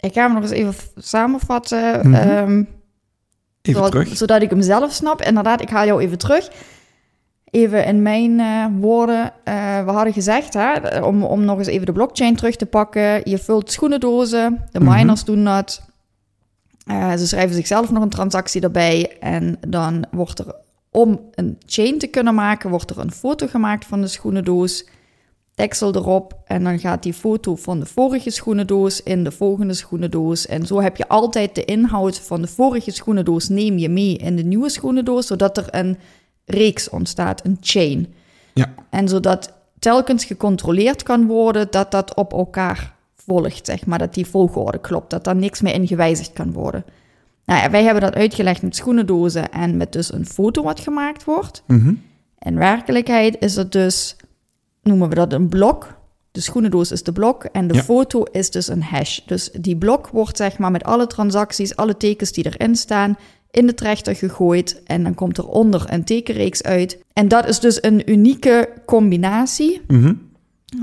ik 0.00 0.12
ga 0.12 0.22
hem 0.22 0.32
nog 0.32 0.42
eens 0.42 0.50
even 0.50 0.74
samenvatten. 0.96 2.06
Mm 2.06 2.14
-hmm. 2.14 2.68
even 3.62 3.82
zodat, 3.82 3.90
terug. 3.90 4.16
zodat 4.16 4.42
ik 4.42 4.50
hem 4.50 4.62
zelf 4.62 4.92
snap. 4.92 5.22
Inderdaad, 5.22 5.60
ik 5.60 5.70
haal 5.70 5.86
jou 5.86 6.00
even 6.00 6.18
terug. 6.18 6.50
Even 7.50 7.84
in 7.84 8.02
mijn 8.02 8.38
uh, 8.38 8.66
woorden, 8.80 9.32
uh, 9.44 9.84
we 9.84 9.90
hadden 9.90 10.12
gezegd, 10.12 10.54
hè, 10.54 10.98
om, 11.00 11.22
om 11.22 11.44
nog 11.44 11.58
eens 11.58 11.66
even 11.66 11.86
de 11.86 11.92
blockchain 11.92 12.36
terug 12.36 12.56
te 12.56 12.66
pakken. 12.66 13.20
Je 13.24 13.38
vult 13.38 13.72
schoenendozen, 13.72 14.64
de 14.70 14.80
mhm. 14.80 14.94
miners 14.94 15.24
doen 15.24 15.44
dat. 15.44 15.86
Uh, 16.90 17.12
ze 17.12 17.26
schrijven 17.26 17.54
zichzelf 17.54 17.90
nog 17.90 18.02
een 18.02 18.08
transactie 18.08 18.60
erbij 18.60 19.16
en 19.20 19.58
dan 19.68 20.04
wordt 20.10 20.38
er 20.38 20.54
Om 20.90 21.20
een 21.34 21.58
chain 21.66 21.98
te 21.98 22.06
kunnen 22.06 22.34
maken, 22.34 22.70
wordt 22.70 22.90
er 22.90 22.98
een 22.98 23.12
foto 23.12 23.46
gemaakt 23.46 23.84
van 23.84 24.00
de 24.00 24.06
schoenendoos, 24.06 24.86
deksel 25.54 25.94
erop 25.94 26.36
en 26.44 26.64
dan 26.64 26.78
gaat 26.78 27.02
die 27.02 27.12
foto 27.12 27.56
van 27.56 27.80
de 27.80 27.86
vorige 27.86 28.30
schoenendoos 28.30 29.02
in 29.02 29.24
de 29.24 29.30
volgende 29.30 29.74
schoenendoos. 29.74 30.46
En 30.46 30.66
zo 30.66 30.80
heb 30.80 30.96
je 30.96 31.08
altijd 31.08 31.54
de 31.54 31.64
inhoud 31.64 32.20
van 32.20 32.40
de 32.40 32.48
vorige 32.48 32.90
schoenendoos 32.90 33.48
neem 33.48 33.78
je 33.78 33.88
mee 33.88 34.16
in 34.16 34.36
de 34.36 34.44
nieuwe 34.44 34.68
schoenendoos, 34.68 35.26
zodat 35.26 35.56
er 35.56 35.66
een 35.70 35.98
reeks 36.48 36.88
ontstaat, 36.90 37.44
een 37.44 37.58
chain. 37.60 38.14
Ja. 38.54 38.74
En 38.90 39.08
zodat 39.08 39.52
telkens 39.78 40.24
gecontroleerd 40.24 41.02
kan 41.02 41.26
worden 41.26 41.66
dat 41.70 41.90
dat 41.90 42.14
op 42.14 42.32
elkaar 42.32 42.94
volgt, 43.16 43.66
zeg 43.66 43.86
maar, 43.86 43.98
dat 43.98 44.14
die 44.14 44.26
volgorde 44.26 44.78
klopt, 44.78 45.10
dat 45.10 45.24
daar 45.24 45.36
niks 45.36 45.60
meer 45.60 45.74
in 45.74 45.86
gewijzigd 45.86 46.32
kan 46.32 46.52
worden. 46.52 46.84
Nou 47.44 47.60
ja, 47.62 47.70
wij 47.70 47.82
hebben 47.82 48.02
dat 48.02 48.14
uitgelegd 48.14 48.62
met 48.62 48.76
schoenendozen 48.76 49.50
en 49.50 49.76
met 49.76 49.92
dus 49.92 50.12
een 50.12 50.26
foto 50.26 50.62
wat 50.62 50.80
gemaakt 50.80 51.24
wordt. 51.24 51.62
Mhm. 51.66 51.94
In 52.38 52.58
werkelijkheid 52.58 53.36
is 53.40 53.56
het 53.56 53.72
dus, 53.72 54.16
noemen 54.82 55.08
we 55.08 55.14
dat 55.14 55.32
een 55.32 55.48
blok. 55.48 55.96
De 56.30 56.40
schoenendoos 56.40 56.92
is 56.92 57.02
de 57.02 57.12
blok 57.12 57.44
en 57.44 57.66
de 57.66 57.74
Ja. 57.74 57.82
foto 57.82 58.22
is 58.22 58.50
dus 58.50 58.68
een 58.68 58.82
hash. 58.82 59.18
Dus 59.26 59.50
die 59.50 59.76
blok 59.76 60.08
wordt 60.08 60.36
zeg 60.36 60.58
maar 60.58 60.70
met 60.70 60.84
alle 60.84 61.06
transacties, 61.06 61.76
alle 61.76 61.96
tekens 61.96 62.32
die 62.32 62.46
erin 62.46 62.76
staan, 62.76 63.18
in 63.50 63.66
de 63.66 63.74
trechter 63.74 64.14
gegooid. 64.16 64.82
En 64.84 65.02
dan 65.02 65.14
komt 65.14 65.38
er 65.38 65.46
onder 65.48 65.84
een 65.92 66.04
tekenreeks 66.04 66.62
uit. 66.62 66.98
En 67.12 67.28
dat 67.28 67.46
is 67.48 67.60
dus 67.60 67.82
een 67.82 68.10
unieke 68.10 68.68
combinatie 68.86 69.80
Mhm. 69.86 70.14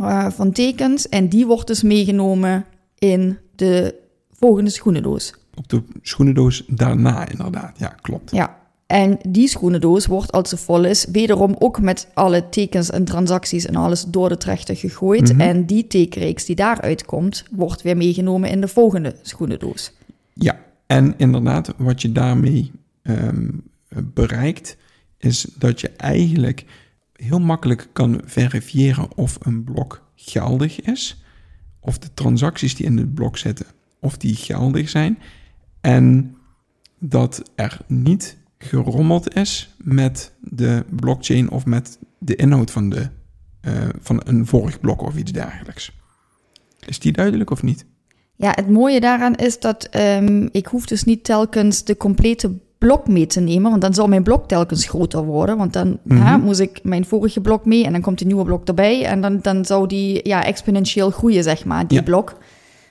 eh, 0.01 0.29
van 0.29 0.51
tekens. 0.51 1.09
En 1.09 1.27
die 1.29 1.45
wordt 1.45 1.67
dus 1.67 1.81
meegenomen 1.83 2.65
in 2.97 3.37
de 3.55 3.95
volgende 4.31 4.69
schoenendoos. 4.69 5.33
Op 5.55 5.69
de 5.69 5.81
schoenendoos 6.01 6.63
daarna 6.67 7.27
inderdaad. 7.29 7.79
Ja, 7.79 7.87
klopt. 8.01 8.31
Ja. 8.31 8.57
En 8.87 9.17
die 9.29 9.47
schoenendoos 9.47 10.05
wordt, 10.05 10.31
als 10.31 10.49
ze 10.49 10.57
vol 10.57 10.83
is, 10.85 11.05
wederom 11.11 11.55
ook 11.59 11.81
met 11.81 12.07
alle 12.13 12.49
tekens 12.49 12.89
en 12.89 13.05
transacties 13.05 13.65
en 13.65 13.75
alles 13.75 14.03
door 14.03 14.29
de 14.29 14.37
trechter 14.37 14.75
gegooid. 14.75 15.31
Mhm. 15.31 15.41
En 15.41 15.65
die 15.65 15.87
tekenreeks 15.87 16.45
die 16.45 16.55
daaruit 16.55 17.05
komt, 17.05 17.43
wordt 17.51 17.81
weer 17.81 17.97
meegenomen 17.97 18.49
in 18.49 18.61
de 18.61 18.67
volgende 18.67 19.15
schoenendoos. 19.21 19.91
Ja, 20.33 20.59
en 20.87 21.13
inderdaad, 21.17 21.73
wat 21.77 22.01
je 22.01 22.11
daarmee 22.11 22.71
ehm, 23.01 23.49
bereikt, 24.03 24.77
is 25.17 25.41
dat 25.57 25.81
je 25.81 25.89
eigenlijk 25.89 26.65
heel 27.13 27.39
makkelijk 27.39 27.87
kan 27.93 28.21
verifiëren 28.25 29.17
of 29.17 29.37
een 29.39 29.63
blok 29.63 30.03
geldig 30.15 30.81
is, 30.81 31.23
of 31.79 31.97
de 31.97 32.13
transacties 32.13 32.75
die 32.75 32.85
in 32.85 32.97
het 32.97 33.13
blok 33.13 33.37
zitten, 33.37 33.65
of 33.99 34.17
die 34.17 34.35
geldig 34.35 34.89
zijn, 34.89 35.17
en 35.81 36.35
dat 36.99 37.51
er 37.55 37.77
niet 37.87 38.37
gerommeld 38.57 39.35
is 39.35 39.75
met 39.77 40.33
de 40.39 40.85
blockchain 40.89 41.49
of 41.49 41.65
met 41.65 41.99
de 42.19 42.35
inhoud 42.35 42.71
van, 42.71 42.89
de, 42.89 43.09
eh, 43.61 43.89
van 43.99 44.21
een 44.23 44.45
vorig 44.45 44.79
blok 44.79 45.01
of 45.01 45.17
iets 45.17 45.31
dergelijks. 45.31 45.91
Is 46.85 46.99
die 46.99 47.11
duidelijk 47.11 47.49
of 47.49 47.63
niet? 47.63 47.85
Ja, 48.35 48.51
het 48.55 48.69
mooie 48.69 48.99
daaraan 48.99 49.35
is 49.35 49.59
dat 49.59 49.83
ehm, 49.83 50.47
ik 50.51 50.65
hoef 50.65 50.85
dus 50.85 51.03
niet 51.03 51.23
telkens 51.23 51.83
de 51.83 51.97
complete 51.97 52.51
blok 52.77 53.07
mee 53.07 53.25
te 53.27 53.39
nemen, 53.39 53.69
want 53.69 53.81
dan 53.81 53.93
zal 53.93 54.07
mijn 54.07 54.23
blok 54.23 54.47
telkens 54.47 54.87
groter 54.87 55.23
worden. 55.25 55.57
Want 55.57 55.73
dan 55.73 55.97
ja, 56.03 56.37
moest 56.37 56.59
ik 56.59 56.79
mijn 56.83 57.05
vorige 57.05 57.41
blok 57.41 57.65
mee 57.65 57.85
en 57.85 57.91
dan 57.91 58.01
komt 58.01 58.21
een 58.21 58.27
nieuwe 58.27 58.43
blok 58.45 58.67
erbij. 58.67 59.05
En 59.05 59.21
dan, 59.21 59.39
dan 59.41 59.65
zou 59.65 59.87
die 59.87 60.27
ja, 60.27 60.43
exponentieel 60.43 61.09
groeien, 61.09 61.43
zeg 61.43 61.65
maar, 61.65 61.87
die 61.87 61.97
Ja. 61.97 62.03
blok. 62.03 62.37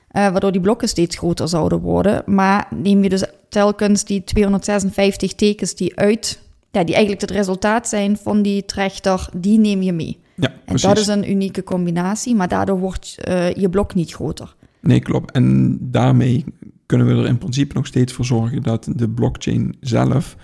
Eh, 0.08 0.28
waardoor 0.30 0.52
die 0.52 0.60
blokken 0.60 0.88
steeds 0.88 1.16
groter 1.16 1.48
zouden 1.48 1.80
worden. 1.80 2.22
Maar 2.26 2.66
neem 2.74 3.02
je 3.02 3.08
dus 3.08 3.24
telkens 3.48 4.04
die 4.04 4.24
256 4.24 5.32
tekens 5.34 5.74
die 5.74 5.96
uit, 5.98 6.40
ja, 6.70 6.84
die 6.84 6.94
eigenlijk 6.94 7.20
het 7.20 7.30
resultaat 7.30 7.88
zijn 7.88 8.16
van 8.16 8.42
die 8.42 8.64
trechter, 8.64 9.28
die 9.36 9.58
neem 9.58 9.82
je 9.82 9.92
mee. 9.92 10.18
Ja, 10.34 10.48
En 10.48 10.54
precies. 10.64 10.82
dat 10.88 10.98
is 10.98 11.06
een 11.06 11.30
unieke 11.30 11.62
combinatie, 11.64 12.34
maar 12.34 12.48
daardoor 12.48 12.78
wordt 12.78 13.16
eh, 13.20 13.52
je 13.54 13.68
blok 13.68 13.94
niet 13.94 14.12
groter. 14.12 14.54
Nee, 14.84 15.00
klopt. 15.00 15.30
En 15.30 15.78
daarmee 15.80 16.44
kunnen 16.86 17.06
we 17.06 17.12
er 17.12 17.28
in 17.28 17.38
principe 17.38 17.74
nog 17.74 17.86
steeds 17.86 18.12
voor 18.12 18.24
zorgen 18.24 18.62
dat 18.62 18.88
de 18.96 19.08
blockchain 19.08 19.76
zelf 19.80 20.36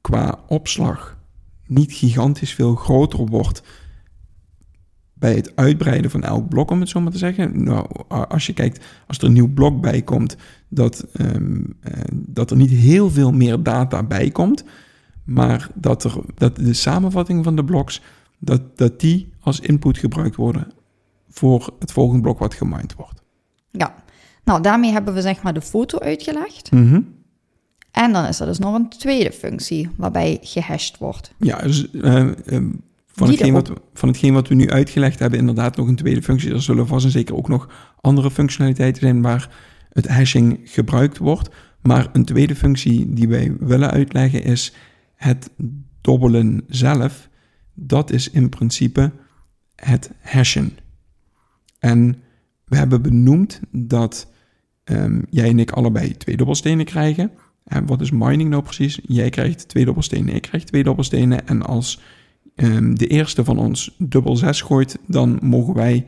qua 0.00 0.38
opslag 0.48 1.18
niet 1.66 1.92
gigantisch 1.92 2.54
veel 2.54 2.74
groter 2.74 3.26
wordt 3.26 3.62
bij 5.14 5.34
het 5.34 5.56
uitbreiden 5.56 6.10
van 6.10 6.22
elk 6.22 6.48
blok, 6.48 6.70
om 6.70 6.80
het 6.80 6.88
zo 6.88 7.00
maar 7.00 7.12
te 7.12 7.18
zeggen. 7.18 7.64
Nou, 7.64 7.86
als 8.08 8.46
je 8.46 8.52
kijkt, 8.52 8.84
als 9.06 9.18
er 9.18 9.24
een 9.24 9.32
nieuw 9.32 9.52
blok 9.52 9.80
bij 9.80 10.02
komt, 10.02 10.36
dat, 10.68 11.06
ehm, 11.12 11.60
eh, 11.80 12.02
dat 12.12 12.50
er 12.50 12.56
niet 12.56 12.70
heel 12.70 13.10
veel 13.10 13.32
meer 13.32 13.62
data 13.62 14.02
bij 14.02 14.30
komt, 14.30 14.64
maar 15.24 15.68
dat, 15.74 16.04
er, 16.04 16.20
dat 16.34 16.56
de 16.56 16.72
samenvatting 16.72 17.44
van 17.44 17.56
de 17.56 17.64
bloks, 17.64 18.02
dat, 18.38 18.78
dat 18.78 19.00
die 19.00 19.32
als 19.40 19.60
input 19.60 19.98
gebruikt 19.98 20.36
worden 20.36 20.72
voor 21.28 21.74
het 21.78 21.92
volgende 21.92 22.22
blok 22.22 22.38
wat 22.38 22.54
gemined 22.54 22.94
wordt. 22.94 23.17
Ja, 23.78 23.94
nou 24.44 24.62
daarmee 24.62 24.92
hebben 24.92 25.14
we 25.14 25.20
zeg 25.20 25.42
maar 25.42 25.54
de 25.54 25.62
foto 25.62 25.98
uitgelegd. 25.98 26.70
Mhm. 26.70 27.00
En 27.90 28.12
dan 28.12 28.24
is 28.24 28.40
er 28.40 28.46
dus 28.46 28.58
nog 28.58 28.74
een 28.74 28.88
tweede 28.88 29.32
functie 29.32 29.90
waarbij 29.96 30.38
gehashed 30.42 30.98
wordt. 30.98 31.34
Ja, 31.38 31.58
dus 31.58 31.90
eh, 31.90 32.20
eh, 32.20 32.64
van, 33.06 33.28
hetgeen 33.28 33.52
wat, 33.52 33.72
van 33.94 34.08
hetgeen 34.08 34.32
wat 34.32 34.48
we 34.48 34.54
nu 34.54 34.70
uitgelegd 34.70 35.18
hebben, 35.18 35.38
inderdaad 35.38 35.76
nog 35.76 35.88
een 35.88 35.96
tweede 35.96 36.22
functie. 36.22 36.52
Er 36.52 36.62
zullen 36.62 36.86
vast 36.86 37.04
en 37.04 37.10
zeker 37.10 37.36
ook 37.36 37.48
nog 37.48 37.92
andere 38.00 38.30
functionaliteiten 38.30 39.02
zijn 39.02 39.22
waar 39.22 39.50
het 39.92 40.08
hashing 40.08 40.60
gebruikt 40.64 41.18
wordt. 41.18 41.48
Maar 41.82 42.08
een 42.12 42.24
tweede 42.24 42.56
functie 42.56 43.12
die 43.12 43.28
wij 43.28 43.56
willen 43.60 43.90
uitleggen 43.90 44.42
is 44.42 44.72
het 45.14 45.50
dobbelen 46.00 46.64
zelf. 46.68 47.28
Dat 47.74 48.10
is 48.10 48.30
in 48.30 48.48
principe 48.48 49.12
het 49.74 50.10
hashen. 50.20 50.78
En 51.78 52.22
we 52.68 52.76
hebben 52.76 53.02
benoemd 53.02 53.60
dat 53.70 54.32
ehm, 54.84 55.20
jij 55.30 55.48
en 55.48 55.58
ik 55.58 55.70
allebei 55.70 56.16
twee 56.16 56.36
dobbelstenen 56.36 56.84
krijgen. 56.84 57.30
En 57.64 57.86
wat 57.86 58.00
is 58.00 58.10
mining 58.10 58.50
nou 58.50 58.62
precies? 58.62 59.00
Jij 59.02 59.30
krijgt 59.30 59.68
twee 59.68 59.84
dobbelstenen, 59.84 60.34
ik 60.34 60.42
krijg 60.42 60.64
twee 60.64 60.82
dobbelstenen. 60.82 61.46
En 61.46 61.62
als 61.62 62.00
ehm, 62.54 62.94
de 62.94 63.06
eerste 63.06 63.44
van 63.44 63.58
ons 63.58 63.94
dubbel 63.98 64.36
6 64.36 64.60
gooit, 64.60 64.98
dan 65.06 65.38
mogen 65.42 65.74
wij 65.74 66.06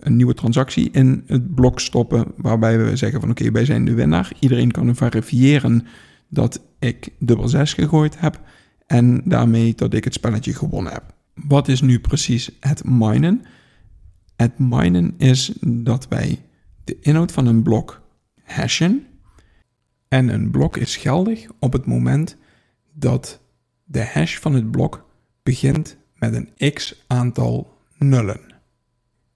een 0.00 0.16
nieuwe 0.16 0.34
transactie 0.34 0.90
in 0.90 1.22
het 1.26 1.54
blok 1.54 1.80
stoppen. 1.80 2.26
Waarbij 2.36 2.78
we 2.78 2.96
zeggen 2.96 3.20
van 3.20 3.30
oké, 3.30 3.50
wij 3.50 3.64
zijn 3.64 3.84
de 3.84 3.94
winnaar. 3.94 4.32
Iedereen 4.38 4.70
kan 4.70 4.96
verifiëren 4.96 5.86
dat 6.28 6.60
ik 6.78 7.08
dubbel 7.18 7.48
6 7.48 7.72
gegooid 7.72 8.20
heb. 8.20 8.40
En 8.86 9.22
daarmee 9.24 9.74
dat 9.74 9.94
ik 9.94 10.04
het 10.04 10.14
spelletje 10.14 10.54
gewonnen 10.54 10.92
heb. 10.92 11.02
Wat 11.34 11.68
is 11.68 11.80
nu 11.80 11.98
precies 11.98 12.50
het 12.60 12.84
minen? 12.84 13.44
Het 14.36 14.58
minen 14.58 15.14
is 15.18 15.52
dat 15.60 16.08
wij 16.08 16.44
de 16.84 16.98
inhoud 17.00 17.32
van 17.32 17.46
een 17.46 17.62
blok 17.62 18.02
hashen. 18.42 19.06
En 20.08 20.28
een 20.28 20.50
blok 20.50 20.76
is 20.76 20.96
geldig 20.96 21.46
op 21.58 21.72
het 21.72 21.86
moment 21.86 22.36
dat 22.92 23.40
de 23.84 24.04
hash 24.04 24.38
van 24.38 24.54
het 24.54 24.70
blok 24.70 25.08
begint 25.42 25.96
met 26.14 26.34
een 26.34 26.72
x 26.72 27.04
aantal 27.06 27.78
nullen. 27.98 28.40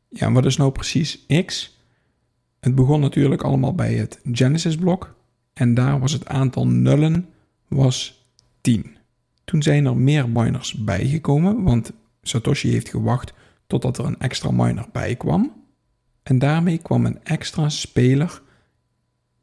Ja, 0.09 0.33
wat 0.33 0.45
is 0.45 0.57
nou 0.57 0.73
precies 0.73 1.26
x? 1.45 1.78
Het 2.61 2.75
begon 2.75 3.00
natuurlijk 3.00 3.43
allemaal 3.43 3.75
bij 3.75 3.95
het 3.95 4.21
Genesis 4.33 4.76
blok 4.76 5.14
en 5.52 5.75
daar 5.75 6.00
was 6.00 6.12
het 6.12 6.26
aantal 6.26 6.67
nullen 6.67 7.28
was 7.69 8.26
10. 8.61 8.97
Toen 9.45 9.62
zijn 9.62 9.87
er 9.87 9.97
meer 9.97 10.28
miners 10.28 10.75
bijgekomen, 10.75 11.62
want 11.62 11.93
Satoshi 12.23 12.71
heeft 12.71 12.88
gewacht 12.88 13.33
totdat 13.69 13.99
er 13.99 14.05
een 14.05 14.19
extra 14.19 14.51
miner 14.51 14.87
bij 14.93 15.17
kwam. 15.17 15.53
En 16.23 16.39
daarmee 16.39 16.79
kwam 16.79 17.07
een 17.07 17.25
extra 17.25 17.69
speler 17.69 18.43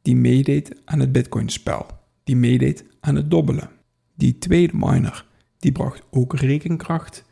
die 0.02 0.16
meedeed 0.16 0.80
aan 0.84 1.00
het 1.00 1.12
Bitcoin-spel, 1.12 1.86
die 2.24 2.36
meedeed 2.36 2.84
aan 3.00 3.16
het 3.16 3.30
dobbelen. 3.30 3.70
Die 4.14 4.38
tweede 4.38 4.72
miner, 4.76 5.26
die 5.58 5.72
bracht 5.72 6.02
ook 6.10 6.34
rekenkracht 6.34 7.24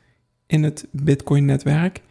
in 0.47 0.63
het 0.63 0.87
Bitcoin-netwerk 0.93 2.03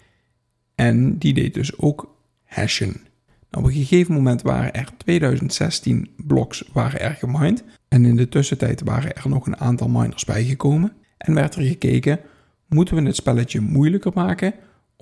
en 0.75 1.17
die 1.17 1.33
deed 1.33 1.53
dus 1.53 1.77
ook 1.77 2.15
hashen. 2.43 3.01
Nou, 3.49 3.65
op 3.65 3.71
een 3.71 3.77
gegeven 3.77 4.13
moment 4.13 4.41
waren 4.41 4.73
er 4.73 4.89
2016 4.97 6.09
bloks 6.17 6.63
waren 6.73 6.99
er 6.99 7.13
gemined 7.13 7.63
en 7.87 8.05
in 8.05 8.15
de 8.15 8.29
tussentijd 8.29 8.81
waren 8.81 9.15
er 9.15 9.29
nog 9.29 9.47
een 9.47 9.57
aantal 9.57 9.89
miners 9.89 10.25
bijgekomen 10.25 10.93
en 11.17 11.33
werd 11.33 11.55
er 11.55 11.63
gekeken, 11.63 12.19
moeten 12.67 12.95
we 12.95 13.01
het 13.01 13.15
spelletje 13.15 13.59
moeilijker 13.59 14.11
maken 14.15 14.53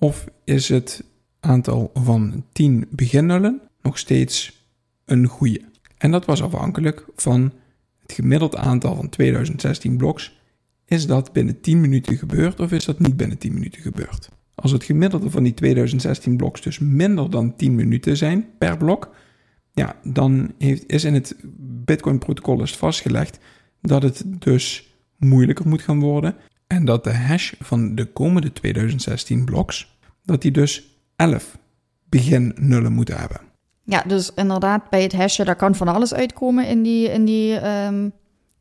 of 0.04 0.26
is 0.44 0.70
het 0.70 1.04
aantal 1.40 1.92
van 1.94 2.46
10 2.52 2.88
beginnullen 2.90 3.62
nog 3.82 3.98
steeds 3.98 4.66
een 5.06 5.26
goede. 5.26 5.62
En 5.98 6.12
dat 6.12 6.26
was 6.26 6.44
afhankelijk 6.44 7.06
van 7.16 7.54
het 8.02 8.12
gemiddeld 8.12 8.56
aantal 8.56 8.96
van 8.96 9.10
2016 9.10 9.98
bloks. 9.98 10.40
Is 10.86 11.08
dat 11.08 11.34
binnen 11.34 11.62
10 11.62 11.82
minuten 11.82 12.18
gebeurd 12.18 12.60
of 12.60 12.72
is 12.72 12.86
dat 12.86 13.00
niet 13.00 13.18
binnen 13.18 13.38
10 13.38 13.54
minuten 13.54 13.82
gebeurd? 13.82 14.30
Als 14.56 14.72
het 14.72 14.84
gemiddelde 14.84 15.30
van 15.30 15.44
die 15.44 15.54
2016 15.54 16.38
bloks 16.38 16.62
dus 16.62 16.80
minder 16.80 17.30
dan 17.30 17.56
10 17.56 17.76
minuten 17.76 18.18
zijn 18.18 18.46
per 18.58 18.78
blok, 18.78 19.16
ja, 19.74 19.96
dan 20.04 20.54
heeft, 20.58 20.92
is 20.92 21.04
in 21.04 21.14
het 21.14 21.36
Bitcoin-protocol 21.86 22.62
is 22.62 22.76
vastgelegd 22.76 23.40
dat 23.82 24.04
het 24.04 24.24
dus 24.26 24.96
moeilijker 25.18 25.68
moet 25.68 25.82
gaan 25.82 26.00
worden. 26.00 26.36
En 26.68 26.86
dat 26.86 27.04
de 27.04 27.14
hash 27.14 27.54
van 27.60 27.96
de 27.96 28.06
komende 28.06 28.54
2016 28.54 29.46
bloks, 29.46 29.91
dat 30.32 30.42
die 30.42 30.52
dus 30.52 30.84
11 31.16 31.58
beginnullen 32.10 32.94
moeten 32.94 33.18
hebben. 33.18 33.40
Ja, 33.84 34.04
dus 34.08 34.32
inderdaad, 34.36 34.90
bij 34.90 35.02
het 35.04 35.14
hashen, 35.14 35.46
daar 35.46 35.56
kan 35.56 35.76
van 35.76 35.88
alles 35.88 36.14
uitkomen 36.14 36.68
in 36.68 36.84
die, 36.84 37.08
in 37.12 37.26
die 37.26 37.58
ehm, 37.58 38.10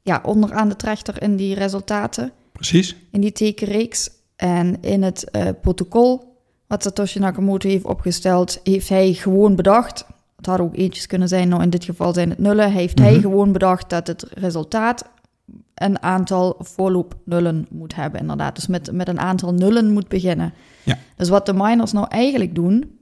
ja, 0.02 0.20
onderaan 0.24 0.68
de 0.68 0.76
trechter 0.76 1.22
in 1.22 1.36
die 1.36 1.54
resultaten. 1.54 2.32
Precies. 2.52 2.96
In 3.10 3.20
die 3.20 3.32
tekenreeks. 3.32 4.10
En 4.36 4.82
in 4.82 5.02
het 5.02 5.24
uh, 5.32 5.48
protocol 5.62 6.28
wat 6.66 6.82
Satoshi 6.82 7.18
Nakamoto 7.18 7.68
heeft 7.68 7.84
opgesteld, 7.84 8.60
heeft 8.62 8.88
hij 8.88 9.12
gewoon 9.12 9.56
bedacht. 9.56 10.06
Het 10.36 10.46
had 10.46 10.60
ook 10.60 10.76
eentjes 10.76 11.06
kunnen 11.06 11.28
zijn, 11.28 11.48
nou 11.48 11.62
in 11.62 11.70
dit 11.70 11.84
geval 11.84 12.12
zijn 12.12 12.28
het 12.30 12.38
nullen. 12.38 12.72
Heeft 12.72 12.98
hij 12.98 13.12
Mhm. 13.12 13.20
gewoon 13.20 13.52
bedacht 13.52 13.90
dat 13.90 14.06
het 14.06 14.22
resultaat 14.34 15.04
een 15.80 16.02
aantal 16.02 16.56
voorloop 16.58 17.14
nullen 17.24 17.66
moet 17.70 17.94
hebben, 17.94 18.20
inderdaad. 18.20 18.54
Dus 18.54 18.66
met, 18.66 18.92
met 18.92 19.08
een 19.08 19.20
aantal 19.20 19.54
nullen 19.54 19.92
moet 19.92 20.08
beginnen. 20.08 20.52
Ja. 20.82 20.98
Dus 21.16 21.28
wat 21.28 21.46
de 21.46 21.52
miners 21.52 21.92
nou 21.92 22.06
eigenlijk 22.08 22.54
doen, 22.54 22.98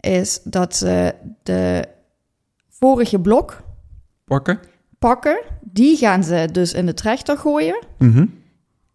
is 0.00 0.40
dat 0.44 0.76
ze 0.76 1.14
de 1.42 1.84
vorige 2.68 3.20
blok 3.20 3.62
Pakken. 4.24 4.60
pakken, 4.98 5.40
die 5.60 5.96
gaan 5.96 6.24
ze 6.24 6.48
dus 6.52 6.72
in 6.72 6.86
de 6.86 6.94
trechter 6.94 7.38
gooien. 7.38 7.78
Mhm. 7.98 8.26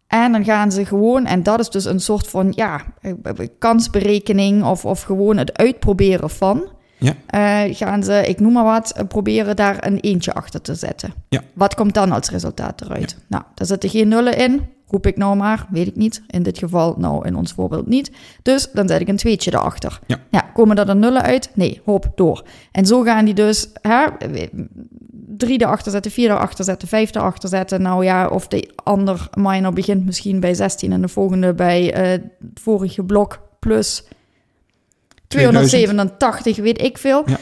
En 0.06 0.32
dan 0.32 0.44
gaan 0.44 0.72
ze 0.72 0.86
gewoon, 0.86 1.26
en 1.26 1.42
dat 1.42 1.60
is 1.60 1.70
dus 1.70 1.84
een 1.84 2.00
soort 2.00 2.28
van 2.28 2.52
ja, 2.54 2.80
eh, 3.00 3.12
kansberekening 3.58 4.64
of, 4.64 4.84
of 4.84 5.02
gewoon 5.02 5.36
het 5.36 5.58
uitproberen 5.58 6.30
van. 6.30 6.68
Ja. 6.98 7.14
eh, 7.26 7.76
gaan 7.76 8.02
ze, 8.02 8.22
ik 8.26 8.40
noem 8.40 8.52
maar 8.52 8.64
wat, 8.64 8.90
eh, 8.90 9.04
proberen 9.06 9.56
daar 9.56 9.86
een 9.86 10.00
eentje 10.00 10.34
achter 10.34 10.60
te 10.60 10.74
zetten. 10.74 11.12
Ja. 11.28 11.42
Wat 11.52 11.74
komt 11.74 11.94
dan 11.94 12.12
als 12.12 12.30
resultaat 12.30 12.80
eruit? 12.80 13.16
Nou, 13.26 13.42
daar 13.54 13.66
zitten 13.66 13.90
geen 13.90 14.08
nullen 14.08 14.36
in. 14.36 14.66
Roep 14.90 15.06
ik 15.06 15.16
nou 15.16 15.36
maar, 15.36 15.66
weet 15.70 15.86
ik 15.86 15.96
niet. 15.96 16.22
In 16.26 16.42
dit 16.42 16.58
geval, 16.58 16.94
nou 16.98 17.26
in 17.26 17.36
ons 17.36 17.52
voorbeeld 17.52 17.86
niet. 17.86 18.10
Dus 18.42 18.68
dan 18.72 18.88
zet 18.88 19.00
ik 19.00 19.08
een 19.08 19.16
tweetje 19.16 19.54
erachter. 19.54 19.98
Ja. 20.06 20.40
komen 20.54 20.78
er 20.78 20.86
dan 20.86 20.98
nullen 20.98 21.22
uit? 21.22 21.50
Nee, 21.54 21.80
hop, 21.84 22.12
door. 22.14 22.44
En 22.72 22.86
zo 22.86 23.02
gaan 23.02 23.24
die 23.24 23.34
dus 23.34 23.68
hè, 23.82 24.04
drie 25.36 25.60
erachter 25.62 25.92
zetten, 25.92 26.10
vier 26.10 26.30
erachter 26.30 26.64
zetten, 26.64 26.88
vijf 26.88 27.14
erachter 27.14 27.48
zetten. 27.48 27.82
Nou 27.82 28.04
ja, 28.04 28.26
of 28.26 28.48
de 28.48 28.70
ander 28.84 29.28
minor 29.34 29.72
begint 29.72 30.04
misschien 30.04 30.40
bij 30.40 30.54
16 30.54 30.92
en 30.92 31.00
de 31.00 31.08
volgende 31.08 31.54
bij 31.54 31.92
eh, 31.92 32.10
het 32.10 32.22
vorige 32.54 33.02
blok 33.04 33.40
plus 33.58 34.04
287, 35.28 36.56
weet 36.56 36.82
ik 36.82 36.98
veel. 36.98 37.22
Ja. 37.26 37.38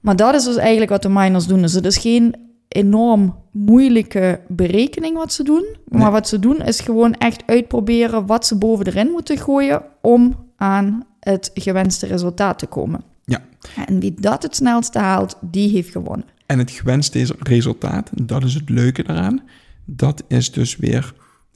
Maar 0.00 0.16
dat 0.16 0.34
is 0.34 0.44
dus 0.44 0.56
eigenlijk 0.56 0.90
wat 0.90 1.02
de 1.02 1.08
miners 1.08 1.46
doen. 1.46 1.60
Dus 1.60 1.72
het 1.72 1.86
is 1.86 1.96
geen 1.96 2.34
enorm 2.68 3.34
moeilijke 3.52 4.40
berekening 4.48 5.16
wat 5.16 5.32
ze 5.32 5.42
doen. 5.42 5.64
Maar 5.88 6.00
Nee. 6.00 6.10
wat 6.10 6.28
ze 6.28 6.38
doen 6.38 6.62
is 6.62 6.80
gewoon 6.80 7.14
echt 7.14 7.42
uitproberen 7.46 8.26
wat 8.26 8.46
ze 8.46 8.56
boven 8.58 8.86
erin 8.86 9.10
moeten 9.10 9.38
gooien 9.38 9.82
om 10.00 10.48
aan 10.56 11.06
het 11.20 11.50
gewenste 11.54 12.06
resultaat 12.06 12.58
te 12.58 12.66
komen. 12.66 13.02
Ja. 13.24 13.42
En 13.86 14.00
wie 14.00 14.14
dat 14.20 14.42
het 14.42 14.56
snelste 14.56 14.98
haalt, 14.98 15.36
die 15.40 15.70
heeft 15.70 15.90
gewonnen. 15.90 16.26
En 16.46 16.58
het 16.58 16.70
gewenste 16.70 17.34
resultaat, 17.38 18.10
dat 18.22 18.44
is 18.44 18.54
het 18.54 18.68
leuke 18.68 19.02
daaraan. 19.02 19.42
Dat 19.84 20.22
is 20.28 20.52
dus 20.52 20.76
weer 20.76 21.14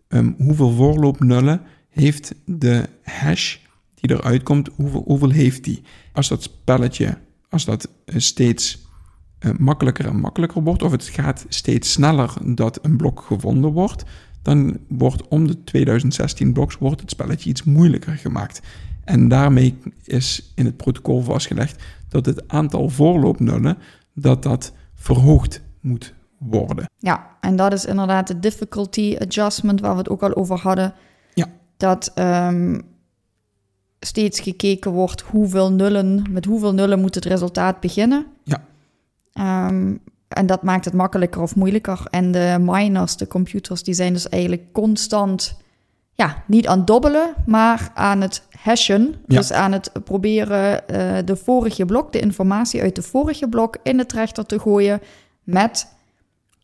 ehm, 0.09 0.33
hoeveel 0.39 0.71
voorloopnullen 0.71 1.61
heeft 1.91 2.35
de 2.45 2.85
hash 3.03 3.57
die 4.01 4.17
eruit 4.17 4.43
komt, 4.43 4.71
hoeveel, 4.75 5.03
hoeveel 5.07 5.31
heeft 5.31 5.65
die? 5.65 5.83
Als 6.13 6.29
dat 6.29 6.43
spelletje, 6.43 7.19
als 7.51 7.65
dat 7.65 7.89
eh, 8.05 8.19
steeds 8.19 8.87
eh, 9.39 9.51
makkelijker 9.59 10.07
en 10.07 10.21
makkelijker 10.21 10.63
wordt, 10.63 10.83
of 10.83 10.91
het 10.91 11.05
gaat 11.05 11.47
steeds 11.49 11.93
sneller 11.93 12.33
dat 12.45 12.79
een 12.83 12.97
blok 12.97 13.21
gevonden 13.21 13.73
wordt, 13.73 14.05
dan 14.43 14.79
wordt 14.89 15.29
om 15.29 15.47
de 15.47 15.65
2016 15.65 16.53
bloks 16.53 16.79
wordt 16.79 17.01
het 17.01 17.11
spelletje 17.11 17.51
iets 17.51 17.65
moeilijker 17.65 18.17
gemaakt. 18.17 18.61
En 19.05 19.29
daarmee 19.29 19.79
is 20.05 20.53
in 20.55 20.65
het 20.65 20.77
protocol 20.77 21.23
vastgelegd 21.23 21.83
dat 22.09 22.27
het 22.27 22.49
aantal 22.49 22.89
voorloopnullen 22.89 23.79
dat 24.15 24.43
dat 24.43 24.73
verhoogd 24.95 25.63
moet 25.81 26.15
worden. 26.39 26.91
Ja, 26.99 27.37
en 27.41 27.57
dat 27.57 27.73
is 27.73 27.85
inderdaad 27.85 28.27
de 28.27 28.39
difficulty 28.39 29.17
adjustment 29.19 29.81
waar 29.81 29.93
we 29.93 29.99
het 29.99 30.09
ook 30.09 30.23
al 30.23 30.37
over 30.37 30.59
hadden. 30.59 30.95
Ja. 31.35 31.47
Dat 31.77 32.13
ehm, 32.15 32.81
steeds 34.01 34.41
gekeken 34.41 34.91
wordt 34.91 35.21
hoeveel 35.21 35.73
nullen, 35.73 36.25
met 36.31 36.45
hoeveel 36.45 36.75
nullen 36.75 37.01
moet 37.01 37.15
het 37.15 37.25
resultaat 37.25 37.81
beginnen. 37.81 38.27
Ja. 38.45 38.65
Ehm, 39.33 39.95
en 40.29 40.47
dat 40.47 40.63
maakt 40.63 40.85
het 40.85 40.95
makkelijker 40.95 41.41
of 41.43 41.57
moeilijker. 41.57 42.07
En 42.11 42.33
de 42.33 42.57
miners, 42.61 43.17
de 43.17 43.27
computers, 43.27 43.83
die 43.83 43.95
zijn 43.95 44.13
dus 44.13 44.29
eigenlijk 44.29 44.73
constant, 44.73 45.57
ja, 46.13 46.43
niet 46.47 46.67
aan 46.67 46.79
het 46.79 46.87
dobbelen, 46.87 47.35
maar 47.47 47.91
aan 47.95 48.21
het 48.21 48.43
hashen. 48.63 49.15
Ja. 49.27 49.37
Dus 49.39 49.53
aan 49.53 49.73
het 49.73 49.91
proberen 50.05 50.89
eh, 50.89 51.17
de 51.25 51.37
vorige 51.37 51.85
blok, 51.85 52.13
de 52.13 52.21
informatie 52.21 52.83
uit 52.83 52.95
de 52.95 53.03
vorige 53.03 53.49
blok 53.49 53.77
in 53.83 53.97
de 53.97 54.07
trechter 54.07 54.47
te 54.47 54.59
gooien 54.59 55.01
met 55.43 55.87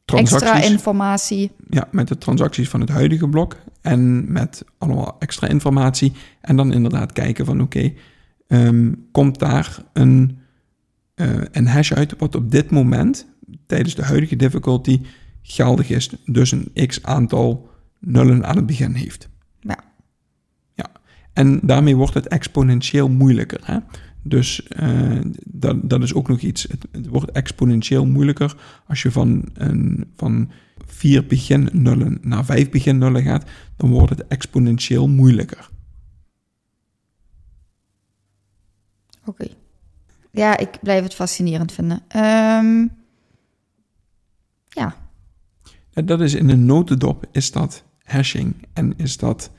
extra 0.04 0.62
informatie. 0.62 1.50
ja, 1.68 1.88
met 1.90 2.08
de 2.08 2.18
transacties 2.18 2.68
van 2.68 2.80
het 2.80 2.88
huidige 2.88 3.28
blok 3.28 3.56
en 3.84 4.32
met 4.32 4.64
allemaal 4.78 5.16
extra 5.18 5.48
informatie. 5.48 6.12
En 6.40 6.56
dan 6.56 6.72
inderdaad 6.72 7.12
kijken 7.12 7.44
van 7.44 7.60
oké, 7.60 7.92
ehm, 8.46 8.92
komt 9.12 9.38
daar 9.38 9.82
een, 9.92 10.38
eh, 11.14 11.40
een 11.52 11.66
hash 11.66 11.92
uit 11.92 12.14
wat 12.18 12.34
op 12.34 12.50
dit 12.50 12.70
moment 12.70 13.26
tijdens 13.66 13.94
de 13.94 14.02
huidige 14.02 14.36
difficulty 14.36 15.00
geldig 15.42 15.90
is. 15.90 16.10
Dus 16.24 16.52
een 16.52 16.86
x 16.86 17.02
aantal 17.02 17.70
nullen 18.00 18.46
aan 18.46 18.56
het 18.56 18.66
begin 18.66 18.92
heeft. 18.92 19.28
Ja. 19.60 19.84
Ja, 20.74 20.90
en 21.32 21.60
daarmee 21.62 21.96
wordt 21.96 22.14
het 22.14 22.28
exponentieel 22.28 23.08
moeilijker. 23.08 23.60
Hè? 23.64 23.78
Dus 24.22 24.68
eh, 24.68 25.20
dat, 25.44 25.90
dat 25.90 26.02
is 26.02 26.14
ook 26.14 26.28
nog 26.28 26.40
iets. 26.40 26.62
Het, 26.62 26.86
het 26.92 27.06
wordt 27.06 27.30
exponentieel 27.30 28.06
moeilijker 28.06 28.56
als 28.86 29.02
je 29.02 29.10
van, 29.10 29.44
een, 29.54 30.04
van 30.16 30.50
vier 31.04 31.26
beginnullen 31.26 32.18
naar 32.22 32.44
vijf 32.44 32.70
beginnullen 32.70 33.22
gaat. 33.22 33.50
Dan 33.76 33.90
wordt 33.90 34.10
het 34.10 34.26
exponentieel 34.26 35.08
moeilijker. 35.08 35.70
Oké. 39.24 39.46
Ja, 40.30 40.56
ik 40.56 40.78
blijf 40.80 41.02
het 41.02 41.14
fascinerend 41.14 41.72
vinden. 41.72 42.02
Ehm, 42.08 42.86
ja, 44.68 44.96
En 45.92 46.06
dat 46.06 46.20
is 46.20 46.34
in 46.34 46.48
een 46.48 46.64
notendop 46.64 47.26
is 47.32 47.52
dat 47.52 47.84
hashing 48.02 48.54
en 48.72 48.96
is 48.96 49.16
dat 49.16 49.50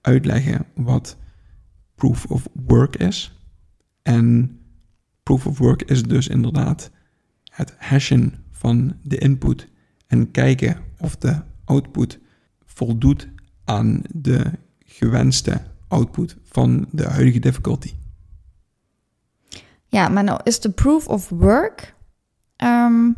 uitleggen 0.00 0.66
wat 0.74 1.16
proof 1.94 2.24
of 2.24 2.48
work 2.66 2.96
is. 2.96 3.40
En 4.02 4.58
proof 5.22 5.46
of 5.46 5.58
work 5.58 5.82
is 5.82 6.02
dus 6.02 6.28
inderdaad 6.28 6.90
het 7.50 7.74
hashen 7.78 8.44
van 8.50 8.96
de 9.02 9.18
input 9.18 9.68
en 10.06 10.30
kijken 10.30 10.76
of 11.02 11.16
de 11.16 11.40
output 11.64 12.18
voldoet 12.64 13.28
aan 13.64 14.02
de 14.14 14.44
gewenste 14.78 15.60
output 15.88 16.36
van 16.42 16.86
de 16.90 17.04
huidige 17.04 17.38
difficulty. 17.38 17.92
ja, 19.86 20.08
maar 20.08 20.24
nou 20.24 20.40
is 20.42 20.60
de 20.60 20.70
proof 20.70 21.08
of 21.08 21.28
work. 21.28 21.94
ehm, 22.56 23.10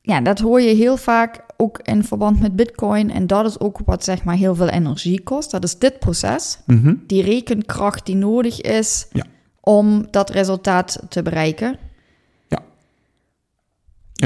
ja, 0.00 0.20
dat 0.20 0.38
hoor 0.38 0.60
je 0.60 0.74
heel 0.74 0.96
vaak 0.96 1.44
ook 1.56 1.78
in 1.78 2.04
verband 2.04 2.40
met 2.40 2.56
Bitcoin. 2.56 3.10
En 3.10 3.26
dat 3.26 3.46
is 3.46 3.60
ook 3.60 3.78
wat 3.84 4.04
zeg 4.04 4.24
maar 4.24 4.34
heel 4.36 4.54
veel 4.54 4.68
energie 4.68 5.22
kost. 5.22 5.50
Dat 5.50 5.64
is 5.64 5.78
dit 5.78 5.98
proces. 5.98 6.58
Mhm. 6.66 6.94
Die 7.06 7.22
rekenkracht 7.22 8.06
die 8.06 8.14
nodig 8.16 8.60
is 8.60 9.06
Ja. 9.12 9.24
om 9.60 10.06
dat 10.10 10.30
resultaat 10.30 11.02
te 11.08 11.22
bereiken. 11.22 11.78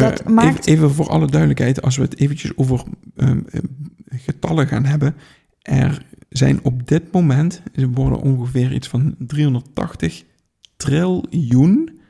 Dat 0.03 0.29
maakt- 0.29 0.67
even, 0.67 0.73
even 0.73 0.95
voor 0.95 1.09
alle 1.09 1.27
duidelijkheid, 1.27 1.83
als 1.83 1.97
we 1.97 2.03
het 2.03 2.19
eventjes 2.19 2.57
over 2.57 2.83
ehm, 3.17 3.41
eh, 3.51 3.61
getallen 4.09 4.67
gaan 4.67 4.85
hebben. 4.85 5.15
Er 5.63 6.07
zijn 6.29 6.59
op 6.63 6.89
dit 6.89 7.13
moment, 7.13 7.63
er 7.75 7.89
worden 7.89 8.21
ongeveer 8.21 8.73
iets 8.73 8.89
van 8.89 9.15
380 9.19 10.25
triljoen 10.77 12.01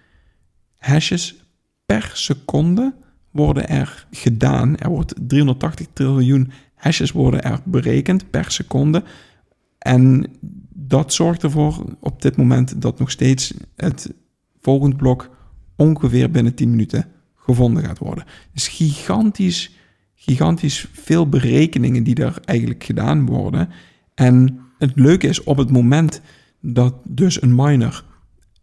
hashes 0.77 1.45
per 1.87 2.11
seconde 2.15 2.95
worden 3.31 3.69
er 3.69 4.07
gedaan. 4.11 4.77
Er 4.77 4.89
wordt 4.89 5.15
380 5.17 5.87
triljoen 5.93 6.51
hashes 6.75 7.13
worden 7.13 7.43
er 7.43 7.61
berekend 7.65 8.31
per 8.31 8.51
seconde. 8.51 9.03
En 9.79 10.27
dat 10.75 11.13
zorgt 11.13 11.43
ervoor 11.43 11.85
op 12.01 12.23
dit 12.23 12.37
moment 12.37 12.83
dat 12.83 12.99
nog 12.99 13.11
steeds 13.11 13.55
het 13.77 14.15
volgende 14.61 14.97
blok 14.97 15.31
ongeveer 15.77 16.31
binnen 16.31 16.55
10 16.55 16.71
minuten 16.71 17.05
gevonden 17.47 17.85
gaat 17.85 17.99
worden. 17.99 18.25
Dus 18.53 18.69
gigantisch, 18.69 19.71
gigantisch 20.15 20.89
veel 20.93 21.29
berekeningen 21.29 22.03
die 22.03 22.15
er 22.15 22.41
eigenlijk 22.45 22.85
gedaan 22.85 23.27
worden. 23.27 23.69
En 24.15 24.61
het 24.79 24.93
leuke 24.95 25.27
is 25.27 25.43
op 25.45 25.57
het 25.57 25.71
moment 25.71 26.21
dat 26.61 26.95
dus 27.05 27.43
een 27.43 27.55
miner 27.55 28.05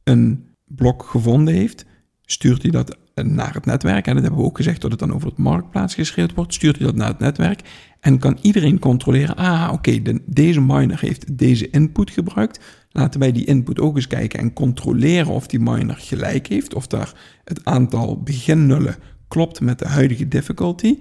een 0.04 0.46
blok 0.66 1.04
gevonden 1.04 1.54
heeft, 1.54 1.86
stuurt 2.26 2.62
hij 2.62 2.72
dat 2.72 2.98
naar 3.16 3.54
het 3.54 3.66
netwerk. 3.66 4.08
En 4.08 4.14
dat 4.14 4.24
hebben 4.24 4.42
we 4.42 4.48
ook 4.48 4.58
gezegd 4.58 4.82
dat 4.82 4.92
het 4.92 5.00
dan 5.00 5.14
over 5.14 5.28
het 5.28 5.38
marktplaats 5.38 5.96
geschreeuwd 5.96 6.34
wordt. 6.34 6.54
Stuurt 6.54 6.78
hij 6.78 6.86
dat 6.86 6.96
naar 6.96 7.08
het 7.08 7.20
netwerk. 7.20 7.62
En 8.00 8.20
kan 8.20 8.38
iedereen 8.42 8.80
controleren, 8.80 9.36
ah 9.36 9.70
oké, 9.74 10.02
de, 10.02 10.22
deze 10.26 10.62
miner 10.62 11.00
heeft 11.00 11.38
deze 11.38 11.70
input 11.70 12.12
gebruikt. 12.12 12.60
Laten 12.90 13.20
wij 13.20 13.32
die 13.32 13.46
input 13.46 13.80
ook 13.80 13.96
eens 13.96 14.08
kijken 14.08 14.40
en 14.40 14.54
controleren 14.54 15.34
of 15.34 15.48
die 15.48 15.60
miner 15.60 15.96
gelijk 15.96 16.48
heeft. 16.48 16.74
Of 16.74 16.88
daar 16.88 17.14
het 17.44 17.66
aantal 17.66 18.22
beginnullen 18.22 18.96
klopt 19.28 19.62
met 19.62 19.80
de 19.80 19.88
huidige 19.88 20.28
difficulty. 20.28 20.98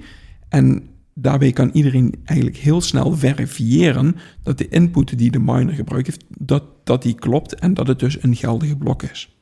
En 0.48 0.88
daarbij 1.14 1.52
kan 1.52 1.70
iedereen 1.72 2.14
eigenlijk 2.24 2.58
heel 2.58 2.80
snel 2.80 3.16
verifiëren 3.16 4.16
dat 4.42 4.58
de 4.58 4.68
input 4.68 5.18
die 5.18 5.30
de 5.30 5.38
miner 5.38 5.74
gebruikt 5.74 6.06
heeft, 6.06 6.24
dat, 6.38 6.64
dat 6.84 7.02
die 7.02 7.14
klopt 7.14 7.54
en 7.54 7.74
dat 7.74 7.86
het 7.86 7.98
dus 7.98 8.22
een 8.22 8.36
geldige 8.36 8.76
blok 8.76 9.02
is. 9.02 9.36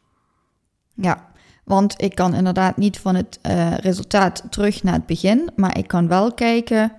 Ja, 0.94 1.29
want 1.64 1.94
ik 2.02 2.14
kan 2.14 2.34
inderdaad 2.34 2.76
niet 2.76 2.98
van 2.98 3.14
het 3.14 3.38
uh, 3.42 3.76
resultaat 3.76 4.42
terug 4.50 4.82
naar 4.82 4.94
het 4.94 5.06
begin, 5.06 5.50
maar 5.56 5.78
ik 5.78 5.86
kan 5.86 6.08
wel 6.08 6.34
kijken, 6.34 6.92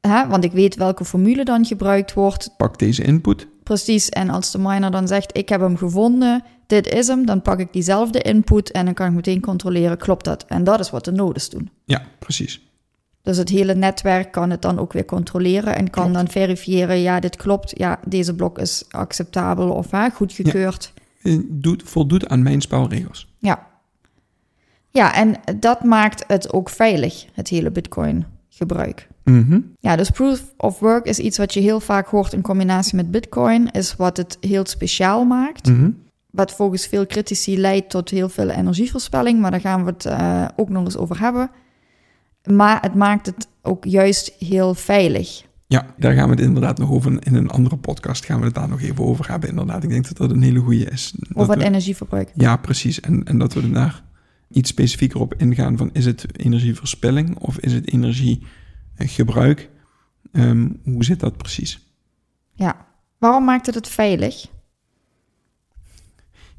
hè, 0.00 0.26
want 0.26 0.44
ik 0.44 0.52
weet 0.52 0.76
welke 0.76 1.04
formule 1.04 1.44
dan 1.44 1.64
gebruikt 1.64 2.12
wordt. 2.12 2.54
Pak 2.56 2.78
deze 2.78 3.02
input. 3.02 3.46
Precies, 3.62 4.08
en 4.08 4.30
als 4.30 4.50
de 4.50 4.58
miner 4.58 4.90
dan 4.90 5.08
zegt, 5.08 5.36
ik 5.36 5.48
heb 5.48 5.60
hem 5.60 5.76
gevonden, 5.76 6.44
dit 6.66 6.88
is 6.88 7.06
hem, 7.06 7.26
dan 7.26 7.42
pak 7.42 7.58
ik 7.58 7.72
diezelfde 7.72 8.22
input 8.22 8.70
en 8.70 8.84
dan 8.84 8.94
kan 8.94 9.06
ik 9.06 9.12
meteen 9.12 9.40
controleren, 9.40 9.98
klopt 9.98 10.24
dat? 10.24 10.44
En 10.48 10.64
dat 10.64 10.80
is 10.80 10.90
wat 10.90 11.04
de 11.04 11.12
nodes 11.12 11.50
doen. 11.50 11.70
Ja, 11.84 12.02
precies. 12.18 12.60
Dus 13.22 13.36
het 13.36 13.48
hele 13.48 13.74
netwerk 13.74 14.32
kan 14.32 14.50
het 14.50 14.62
dan 14.62 14.78
ook 14.78 14.92
weer 14.92 15.04
controleren 15.04 15.76
en 15.76 15.90
kan 15.90 16.12
dan 16.12 16.28
verifiëren, 16.28 16.98
ja, 16.98 17.20
dit 17.20 17.36
klopt, 17.36 17.78
ja, 17.78 18.00
deze 18.06 18.34
blok 18.34 18.58
is 18.58 18.84
acceptabel 18.90 19.70
of 19.70 19.90
hè, 19.90 20.10
goedgekeurd. 20.10 20.92
Ja, 21.22 21.40
doet, 21.48 21.82
voldoet 21.84 22.28
aan 22.28 22.42
mijn 22.42 22.60
spelregels. 22.60 23.33
Ja. 23.44 23.66
Ja, 24.90 25.14
en 25.14 25.34
dat 25.58 25.84
maakt 25.84 26.24
het 26.26 26.52
ook 26.52 26.68
veilig, 26.68 27.26
het 27.32 27.48
hele 27.48 27.70
Bitcoin 27.70 28.26
gebruik. 28.48 29.08
Mm 29.24 29.72
Ja, 29.80 29.96
dus 29.96 30.10
proof 30.10 30.54
of 30.56 30.78
work 30.78 31.06
is 31.06 31.18
iets 31.18 31.38
wat 31.38 31.54
je 31.54 31.60
heel 31.60 31.80
vaak 31.80 32.06
hoort 32.06 32.32
in 32.32 32.42
combinatie 32.42 32.96
met 32.96 33.10
Bitcoin, 33.10 33.70
is 33.70 33.96
wat 33.96 34.16
het 34.16 34.36
heel 34.40 34.66
speciaal 34.66 35.24
maakt. 35.24 35.68
Mhm. 35.68 35.90
Wat 36.30 36.52
volgens 36.52 36.86
veel 36.86 37.06
critici 37.06 37.60
leidt 37.60 37.90
tot 37.90 38.10
heel 38.10 38.28
veel 38.28 38.48
energieverspilling, 38.48 39.40
maar 39.40 39.50
daar 39.50 39.60
gaan 39.60 39.84
we 39.84 39.90
het 39.90 40.04
uh, 40.04 40.44
ook 40.56 40.68
nog 40.68 40.84
eens 40.84 40.96
over 40.96 41.20
hebben. 41.20 41.50
Maar 42.50 42.82
het 42.82 42.94
maakt 42.94 43.26
het 43.26 43.48
ook 43.62 43.84
juist 43.84 44.32
heel 44.38 44.74
veilig. 44.74 45.44
Ja, 45.74 45.86
daar 45.96 46.14
gaan 46.14 46.28
we 46.28 46.34
het 46.34 46.44
inderdaad 46.44 46.78
nog 46.78 46.90
over 46.90 47.26
in 47.26 47.34
een 47.34 47.50
andere 47.50 47.76
podcast. 47.76 48.24
Gaan 48.24 48.38
we 48.38 48.44
het 48.44 48.54
daar 48.54 48.68
nog 48.68 48.80
even 48.80 49.04
over 49.04 49.28
hebben. 49.30 49.48
Inderdaad, 49.48 49.82
ik 49.82 49.88
denk 49.88 50.06
dat 50.06 50.16
dat 50.16 50.30
een 50.30 50.42
hele 50.42 50.58
goede 50.58 50.84
is. 50.84 51.14
Over 51.32 51.54
het 51.54 51.62
energieverbruik. 51.62 52.32
Ja, 52.34 52.56
precies. 52.56 53.00
En, 53.00 53.24
en 53.24 53.38
dat 53.38 53.54
we 53.54 53.70
daar 53.70 54.02
iets 54.50 54.70
specifieker 54.70 55.20
op 55.20 55.34
ingaan 55.34 55.76
van 55.76 55.90
is 55.92 56.04
het 56.04 56.38
energieverspilling 56.38 57.38
of 57.38 57.58
is 57.58 57.72
het 57.72 57.92
energiegebruik? 57.92 59.70
Um, 60.32 60.80
hoe 60.84 61.04
zit 61.04 61.20
dat 61.20 61.36
precies? 61.36 61.80
Ja, 62.52 62.86
waarom 63.18 63.44
maakt 63.44 63.66
het 63.66 63.74
het 63.74 63.88
veilig? 63.88 64.46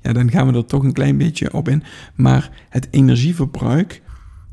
Ja, 0.01 0.13
dan 0.13 0.31
gaan 0.31 0.51
we 0.51 0.57
er 0.57 0.65
toch 0.65 0.83
een 0.83 0.93
klein 0.93 1.17
beetje 1.17 1.53
op 1.53 1.67
in. 1.67 1.83
Maar 2.15 2.65
het 2.69 2.87
energieverbruik, 2.91 4.01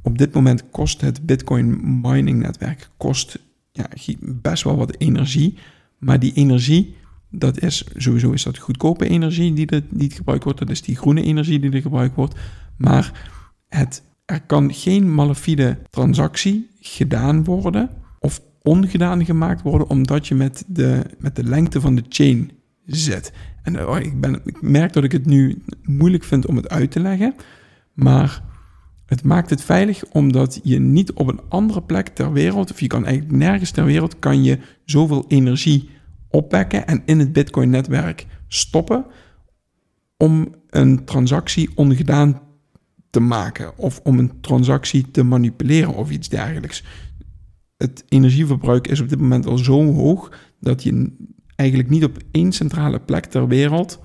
op 0.02 0.18
dit 0.18 0.34
moment 0.34 0.70
kost 0.70 1.00
het 1.00 1.26
Bitcoin 1.26 2.00
mining 2.00 2.40
netwerk 2.42 2.88
kost, 2.96 3.38
ja, 3.72 3.88
best 4.20 4.62
wel 4.62 4.76
wat 4.76 4.96
energie. 4.98 5.58
Maar 5.98 6.18
die 6.18 6.32
energie, 6.32 6.96
dat 7.30 7.60
is 7.60 7.84
sowieso 7.96 8.30
is 8.30 8.42
dat 8.42 8.58
goedkope 8.58 9.08
energie 9.08 9.52
die, 9.52 9.66
er, 9.66 9.82
niet 9.88 10.12
gebruikt 10.12 10.44
wordt. 10.44 10.58
Dat 10.58 10.70
is 10.70 10.82
die 10.82 10.96
groene 10.96 11.22
energie 11.22 11.60
die 11.60 11.70
er 11.70 11.80
gebruikt 11.80 12.14
wordt. 12.14 12.34
Maar 12.76 13.30
het, 13.68 14.02
er 14.24 14.40
kan 14.40 14.74
geen 14.74 15.14
malafide 15.14 15.78
transactie 15.90 16.70
gedaan 16.80 17.44
worden 17.44 17.90
of 18.18 18.40
ongedaan 18.62 19.24
gemaakt 19.24 19.62
worden 19.62 19.88
omdat 19.88 20.26
je 20.26 20.34
met 20.34 20.64
de, 20.66 21.02
met 21.18 21.36
de 21.36 21.44
lengte 21.44 21.80
van 21.80 21.94
de 21.94 22.04
chain 22.08 22.50
zit. 22.86 23.32
En 23.62 23.88
oh, 23.88 23.98
ik, 23.98 24.20
ben, 24.20 24.40
ik 24.44 24.62
merk 24.62 24.92
dat 24.92 25.04
ik 25.04 25.12
het 25.12 25.26
nu 25.26 25.62
moeilijk 25.82 26.24
vind 26.24 26.46
om 26.46 26.56
het 26.56 26.68
uit 26.68 26.90
te 26.90 27.00
leggen, 27.00 27.34
maar 27.92 28.42
het 29.12 29.24
maakt 29.24 29.50
het 29.50 29.62
veilig 29.62 30.04
omdat 30.12 30.60
je 30.62 30.80
niet 30.80 31.12
op 31.12 31.28
een 31.28 31.40
andere 31.48 31.82
plek 31.82 32.08
ter 32.08 32.32
wereld, 32.32 32.70
of 32.70 32.80
je 32.80 32.86
kan 32.86 33.04
eigenlijk 33.04 33.36
nergens 33.36 33.70
ter 33.70 33.84
wereld, 33.84 34.18
kan 34.18 34.44
je 34.44 34.58
zoveel 34.84 35.24
energie 35.28 35.90
opwekken 36.30 36.86
en 36.86 37.02
in 37.04 37.18
het 37.18 37.32
Bitcoin-netwerk 37.32 38.26
stoppen 38.48 39.04
om 40.16 40.54
een 40.70 41.04
transactie 41.04 41.70
ongedaan 41.74 42.40
te 43.10 43.20
maken 43.20 43.78
of 43.78 44.00
om 44.02 44.18
een 44.18 44.40
transactie 44.40 45.10
te 45.10 45.22
manipuleren 45.22 45.94
of 45.94 46.10
iets 46.10 46.28
dergelijks. 46.28 46.84
Het 47.76 48.04
energieverbruik 48.08 48.88
is 48.88 49.00
op 49.00 49.08
dit 49.08 49.20
moment 49.20 49.46
al 49.46 49.58
zo 49.58 49.92
hoog 49.92 50.32
dat 50.60 50.82
je 50.82 51.16
eigenlijk 51.56 51.90
niet 51.90 52.04
op 52.04 52.18
één 52.30 52.52
centrale 52.52 53.00
plek 53.00 53.24
ter 53.24 53.48
wereld 53.48 54.00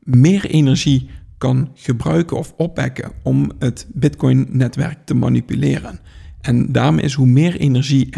meer 0.00 0.44
energie 0.44 1.10
kan 1.38 1.70
gebruiken 1.74 2.36
of 2.36 2.54
opwekken 2.56 3.12
om 3.22 3.50
het 3.58 3.86
Bitcoin-netwerk 3.92 4.98
te 5.04 5.14
manipuleren. 5.14 6.00
En 6.40 6.72
daarmee 6.72 7.04
is 7.04 7.14
hoe 7.14 7.26
meer 7.26 7.56
energie 7.56 8.08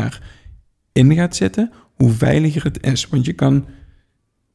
erin 0.92 1.14
gaat 1.14 1.36
zitten, 1.36 1.72
hoe 1.94 2.10
veiliger 2.10 2.64
het 2.64 2.82
is. 2.82 3.08
Want 3.08 3.24
je 3.24 3.32
kan 3.32 3.66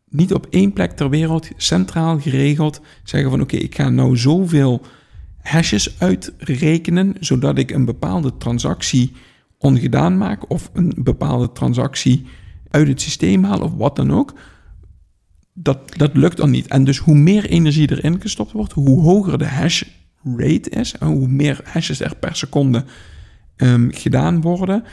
niet 0.10 0.34
op 0.34 0.48
één 0.50 0.74
plek 0.74 0.92
ter 0.92 1.10
wereld 1.10 1.50
centraal 1.58 2.20
geregeld 2.20 2.82
zeggen 3.04 3.30
van 3.30 3.42
oké, 3.42 3.56
ik 3.56 3.76
ga 3.76 3.90
nou 3.90 4.18
zoveel 4.18 4.82
hashes 5.42 6.00
uitrekenen, 6.00 7.16
zodat 7.20 7.58
ik 7.58 7.72
een 7.72 7.86
bepaalde 7.86 8.38
transactie 8.38 9.12
ongedaan 9.58 10.18
maak 10.18 10.50
of 10.50 10.70
een 10.74 10.94
bepaalde 10.98 11.52
transactie 11.52 12.26
uit 12.70 12.88
het 12.88 13.02
systeem 13.02 13.44
haal 13.44 13.60
of 13.60 13.74
wat 13.74 13.96
dan 13.96 14.14
ook. 14.14 14.34
Dat, 15.58 15.98
dat 15.98 16.16
lukt 16.16 16.38
dan 16.38 16.50
niet. 16.50 16.68
En 16.68 16.84
dus 16.84 16.98
hoe 16.98 17.16
meer 17.16 17.46
energie 17.46 17.92
erin 17.92 18.22
gestopt 18.22 18.52
wordt, 18.52 18.72
hoe 18.72 19.02
hoger 19.02 19.38
de 19.38 19.48
hash 19.48 19.84
rate 20.24 20.70
is 20.70 20.98
en 20.98 21.08
hoe 21.08 21.28
meer 21.28 21.62
hashes 21.64 22.00
er 22.00 22.16
per 22.16 22.36
seconde 22.36 22.86
um, 23.58 23.92
gedaan 23.94 24.42
worden, 24.42 24.84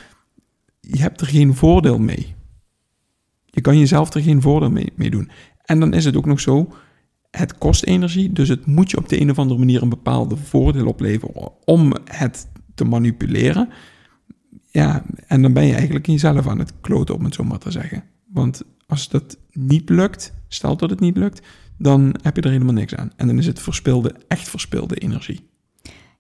je 0.81 0.98
hebt 0.98 1.20
er 1.20 1.27
geen 1.27 1.55
voordeel 1.55 1.98
mee. 1.98 2.35
Je 3.44 3.61
kan 3.61 3.79
jezelf 3.79 4.14
er 4.14 4.22
geen 4.22 4.42
voordeel 4.42 4.70
mee, 4.70 4.92
mee 4.94 5.11
doen. 5.11 5.31
En 5.64 5.81
dan 5.81 5.94
is 5.94 6.05
het 6.05 6.16
ook 6.16 6.27
nog 6.27 6.40
zo, 6.40 6.72
het 7.31 7.59
kost 7.59 7.85
energie, 7.85 8.33
dus 8.33 8.48
het 8.48 8.66
moet 8.66 8.90
je 8.90 8.96
op 8.96 9.09
de 9.09 9.20
een 9.20 9.31
of 9.31 9.38
andere 9.38 9.59
manier 9.59 9.83
een 9.83 9.88
bepaalde 9.88 10.37
voordeel 10.37 10.87
opleveren 10.87 11.53
om 11.64 11.92
het 12.05 12.48
te 12.75 12.85
manipuleren. 12.85 13.68
Ja, 14.70 15.05
en 15.27 15.42
dan 15.42 15.53
ben 15.53 15.64
je 15.64 15.75
eigenlijk 15.75 16.07
jezelf 16.07 16.46
aan 16.46 16.59
het 16.59 16.72
kloten, 16.81 17.14
om 17.14 17.25
het 17.25 17.35
zo 17.35 17.44
maar 17.44 17.59
te 17.59 17.70
zeggen. 17.70 18.05
Want 18.27 18.62
als 18.87 19.09
dat 19.09 19.38
niet 19.53 19.88
lukt, 19.88 20.33
stel 20.54 20.76
dat 20.76 20.90
het 20.90 21.00
niet 21.00 21.16
lukt, 21.16 21.46
dan 21.78 22.14
heb 22.22 22.36
je 22.36 22.42
er 22.42 22.50
helemaal 22.50 22.74
niks 22.74 22.94
aan. 22.94 23.12
En 23.16 23.26
dan 23.26 23.38
is 23.38 23.46
het 23.46 23.60
verspilde, 23.60 24.14
echt 24.28 24.48
verspilde 24.48 24.94
energie. 24.94 25.50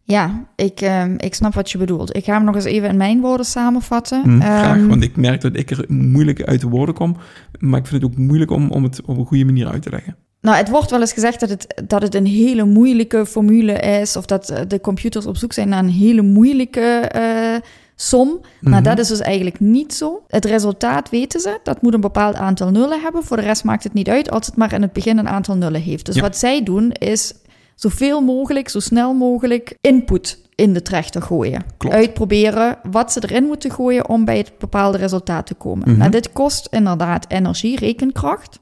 Ja, 0.04 0.46
ik, 0.56 0.80
uh, 0.80 1.04
ik 1.16 1.34
snap 1.34 1.54
wat 1.54 1.70
je 1.70 1.78
bedoelt. 1.78 2.16
Ik 2.16 2.24
ga 2.24 2.34
hem 2.34 2.44
nog 2.44 2.54
eens 2.54 2.64
even 2.64 2.88
in 2.88 2.96
mijn 2.96 3.20
woorden 3.20 3.46
samenvatten. 3.46 4.22
Hm, 4.22 4.40
graag, 4.40 4.76
um, 4.76 4.88
want 4.88 5.02
ik 5.02 5.16
merk 5.16 5.40
dat 5.40 5.56
ik 5.56 5.70
er 5.70 5.84
moeilijk 5.88 6.42
uit 6.42 6.60
de 6.60 6.68
woorden 6.68 6.94
kom. 6.94 7.16
Maar 7.58 7.78
ik 7.78 7.86
vind 7.86 8.02
het 8.02 8.12
ook 8.12 8.18
moeilijk 8.18 8.50
om, 8.50 8.70
om 8.70 8.82
het 8.82 9.00
op 9.04 9.18
een 9.18 9.26
goede 9.26 9.44
manier 9.44 9.68
uit 9.68 9.82
te 9.82 9.90
leggen. 9.90 10.16
Nou, 10.40 10.56
het 10.56 10.68
wordt 10.68 10.90
wel 10.90 11.00
eens 11.00 11.12
gezegd 11.12 11.40
dat 11.40 11.48
het, 11.48 11.82
dat 11.86 12.02
het 12.02 12.14
een 12.14 12.26
hele 12.26 12.64
moeilijke 12.64 13.26
formule 13.26 13.72
is, 13.72 14.16
of 14.16 14.26
dat 14.26 14.64
de 14.68 14.80
computers 14.80 15.26
op 15.26 15.36
zoek 15.36 15.52
zijn 15.52 15.68
naar 15.68 15.82
een 15.82 15.90
hele 15.90 16.22
moeilijke 16.22 17.10
uh, 17.16 17.68
som. 17.96 18.28
Mm 18.28 18.40
-hmm. 18.60 18.70
Nou, 18.70 18.82
dat 18.82 18.98
is 18.98 19.08
dus 19.08 19.20
eigenlijk 19.20 19.60
niet 19.60 19.94
zo. 19.94 20.22
Het 20.28 20.44
resultaat 20.44 21.10
weten 21.10 21.40
ze, 21.40 21.60
dat 21.62 21.82
moet 21.82 21.94
een 21.94 22.00
bepaald 22.00 22.34
aantal 22.34 22.70
nullen 22.70 23.00
hebben. 23.00 23.24
Voor 23.24 23.36
de 23.36 23.42
rest 23.42 23.64
maakt 23.64 23.84
het 23.84 23.92
niet 23.92 24.08
uit 24.08 24.30
als 24.30 24.46
het 24.46 24.56
maar 24.56 24.72
in 24.72 24.82
het 24.82 24.92
begin 24.92 25.18
een 25.18 25.28
aantal 25.28 25.56
nullen 25.56 25.80
heeft. 25.80 26.06
Dus 26.06 26.14
ja. 26.14 26.20
wat 26.20 26.36
zij 26.36 26.62
doen 26.62 26.90
is 26.92 27.34
zoveel 27.74 28.20
mogelijk, 28.20 28.68
zo 28.68 28.80
snel 28.80 29.14
mogelijk 29.14 29.76
input 29.80 30.38
in 30.54 30.72
de 30.72 30.82
trechter 30.82 31.22
gooien. 31.22 31.64
Klopt. 31.76 31.94
Uitproberen 31.94 32.78
wat 32.90 33.12
ze 33.12 33.22
erin 33.22 33.44
moeten 33.44 33.70
gooien 33.70 34.08
om 34.08 34.24
bij 34.24 34.36
het 34.36 34.52
bepaalde 34.58 34.98
resultaat 34.98 35.46
te 35.46 35.54
komen. 35.54 35.78
Mm 35.78 35.90
-hmm. 35.90 35.98
Nou, 35.98 36.10
dit 36.10 36.32
kost 36.32 36.66
inderdaad 36.70 37.24
energie, 37.28 37.78
rekenkracht. 37.78 38.60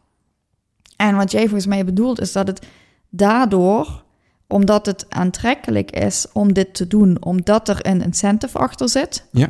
En 0.97 1.17
wat 1.17 1.31
jij 1.31 1.43
volgens 1.43 1.67
mij 1.67 1.85
bedoelt 1.85 2.21
is 2.21 2.33
dat 2.33 2.47
het 2.47 2.67
daardoor, 3.11 4.03
omdat 4.53 4.87
het 4.87 5.07
aantrekkelijk 5.09 5.91
is 5.91 6.27
om 6.33 6.53
dit 6.53 6.75
te 6.75 6.87
doen, 6.87 7.17
omdat 7.21 7.69
er 7.69 7.79
een 7.87 8.03
incentive 8.03 8.59
achter 8.59 8.89
zit. 8.89 9.25
Ja. 9.31 9.49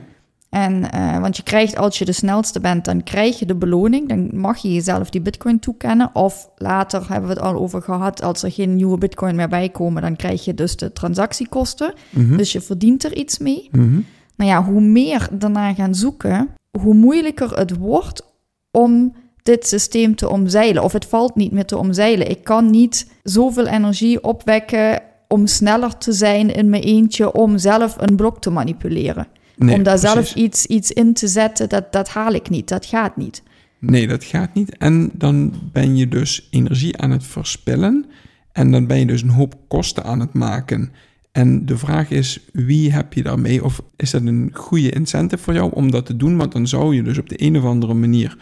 En 0.51 0.85
uh, 0.95 1.19
want 1.19 1.37
je 1.37 1.43
krijgt, 1.43 1.77
als 1.77 1.99
je 1.99 2.05
de 2.05 2.13
snelste 2.13 2.61
bent, 2.61 2.85
dan 2.85 3.03
krijg 3.03 3.39
je 3.39 3.47
de 3.47 3.55
beloning. 3.55 4.09
Dan 4.09 4.29
mag 4.33 4.59
je 4.59 4.73
jezelf 4.73 5.11
die 5.11 5.21
bitcoin 5.21 5.59
toekennen. 5.59 6.11
Of 6.13 6.51
later 6.57 7.09
hebben 7.09 7.29
we 7.29 7.35
het 7.35 7.45
al 7.45 7.55
over 7.55 7.83
gehad, 7.83 8.23
als 8.23 8.43
er 8.43 8.53
geen 8.53 8.75
nieuwe 8.75 8.99
bitcoin 8.99 9.35
meer 9.35 9.49
bij 9.49 9.69
komen, 9.69 10.03
dan 10.03 10.17
krijg 10.17 10.45
je 10.45 10.55
dus 10.55 10.77
de 10.77 10.93
transactiekosten. 10.93 11.95
Mm 12.11 12.29
-hmm. 12.29 12.37
Dus 12.37 12.53
je 12.53 12.61
verdient 12.61 13.05
er 13.05 13.17
iets 13.17 13.39
mee. 13.39 13.69
Mm 13.71 13.81
-hmm. 13.81 14.05
Nou 14.37 14.51
ja, 14.51 14.65
hoe 14.65 14.81
meer 14.81 15.29
daarna 15.33 15.75
gaan 15.75 15.95
zoeken, 15.95 16.49
hoe 16.79 16.95
moeilijker 16.95 17.59
het 17.59 17.77
wordt 17.77 18.23
om 18.71 19.15
dit 19.43 19.67
systeem 19.67 20.15
te 20.15 20.29
omzeilen. 20.29 20.83
Of 20.83 20.93
het 20.93 21.07
valt 21.07 21.35
niet 21.35 21.53
meer 21.53 21.65
te 21.65 21.79
omzeilen. 21.79 22.31
Ik 22.31 22.45
kan 22.45 22.71
niet 22.71 23.11
zoveel 23.23 23.67
energie 23.67 24.25
opwekken 24.25 25.03
om 25.29 25.47
sneller 25.47 25.99
te 25.99 26.13
zijn 26.13 26.55
in 26.55 26.69
mijn 26.69 26.83
eentje 26.83 27.33
om 27.33 27.59
zelf 27.59 27.97
een 27.99 28.17
blok 28.17 28.41
te 28.41 28.51
manipuleren. 28.51 29.27
Nee, 29.57 29.77
om 29.77 29.83
daar 29.83 29.99
precies. 29.99 30.15
zelf 30.15 30.35
iets, 30.35 30.67
iets 30.67 30.93
in 30.93 31.15
te 31.15 31.29
zetten, 31.29 31.69
dat, 31.69 31.93
dat 31.93 32.09
haal 32.09 32.33
ik 32.33 32.51
niet. 32.51 32.69
Dat 32.69 32.87
gaat 32.87 33.17
niet. 33.17 33.43
Nee, 33.79 34.07
dat 34.07 34.25
gaat 34.25 34.55
niet. 34.55 34.77
En 34.77 35.11
dan 35.15 35.53
ben 35.73 35.97
je 35.97 36.09
dus 36.09 36.49
energie 36.51 36.97
aan 36.97 37.11
het 37.11 37.25
verspillen. 37.25 38.07
En 38.53 38.71
dan 38.71 38.87
ben 38.87 38.99
je 38.99 39.07
dus 39.07 39.23
een 39.23 39.29
hoop 39.29 39.55
kosten 39.69 40.05
aan 40.05 40.21
het 40.21 40.33
maken. 40.33 40.93
En 41.33 41.67
de 41.67 41.79
vraag 41.79 42.11
is, 42.11 42.41
wie 42.53 42.93
heb 42.93 43.13
je 43.13 43.23
daarmee? 43.23 43.65
Of 43.65 43.83
is 43.97 44.11
dat 44.11 44.23
een 44.23 44.51
goede 44.53 44.91
incentive 44.91 45.43
voor 45.43 45.55
jou 45.55 45.73
om 45.75 45.91
dat 45.91 46.07
te 46.07 46.17
doen? 46.17 46.37
Want 46.37 46.53
dan 46.53 46.67
zou 46.67 46.95
je 46.95 47.03
dus 47.03 47.19
op 47.19 47.29
de 47.29 47.43
een 47.43 47.57
of 47.57 47.65
andere 47.65 47.95
manier 47.95 48.37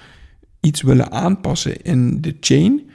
iets 0.60 0.82
willen 0.82 1.12
aanpassen 1.12 1.82
in 1.82 2.20
de 2.20 2.36
chain. 2.40 2.90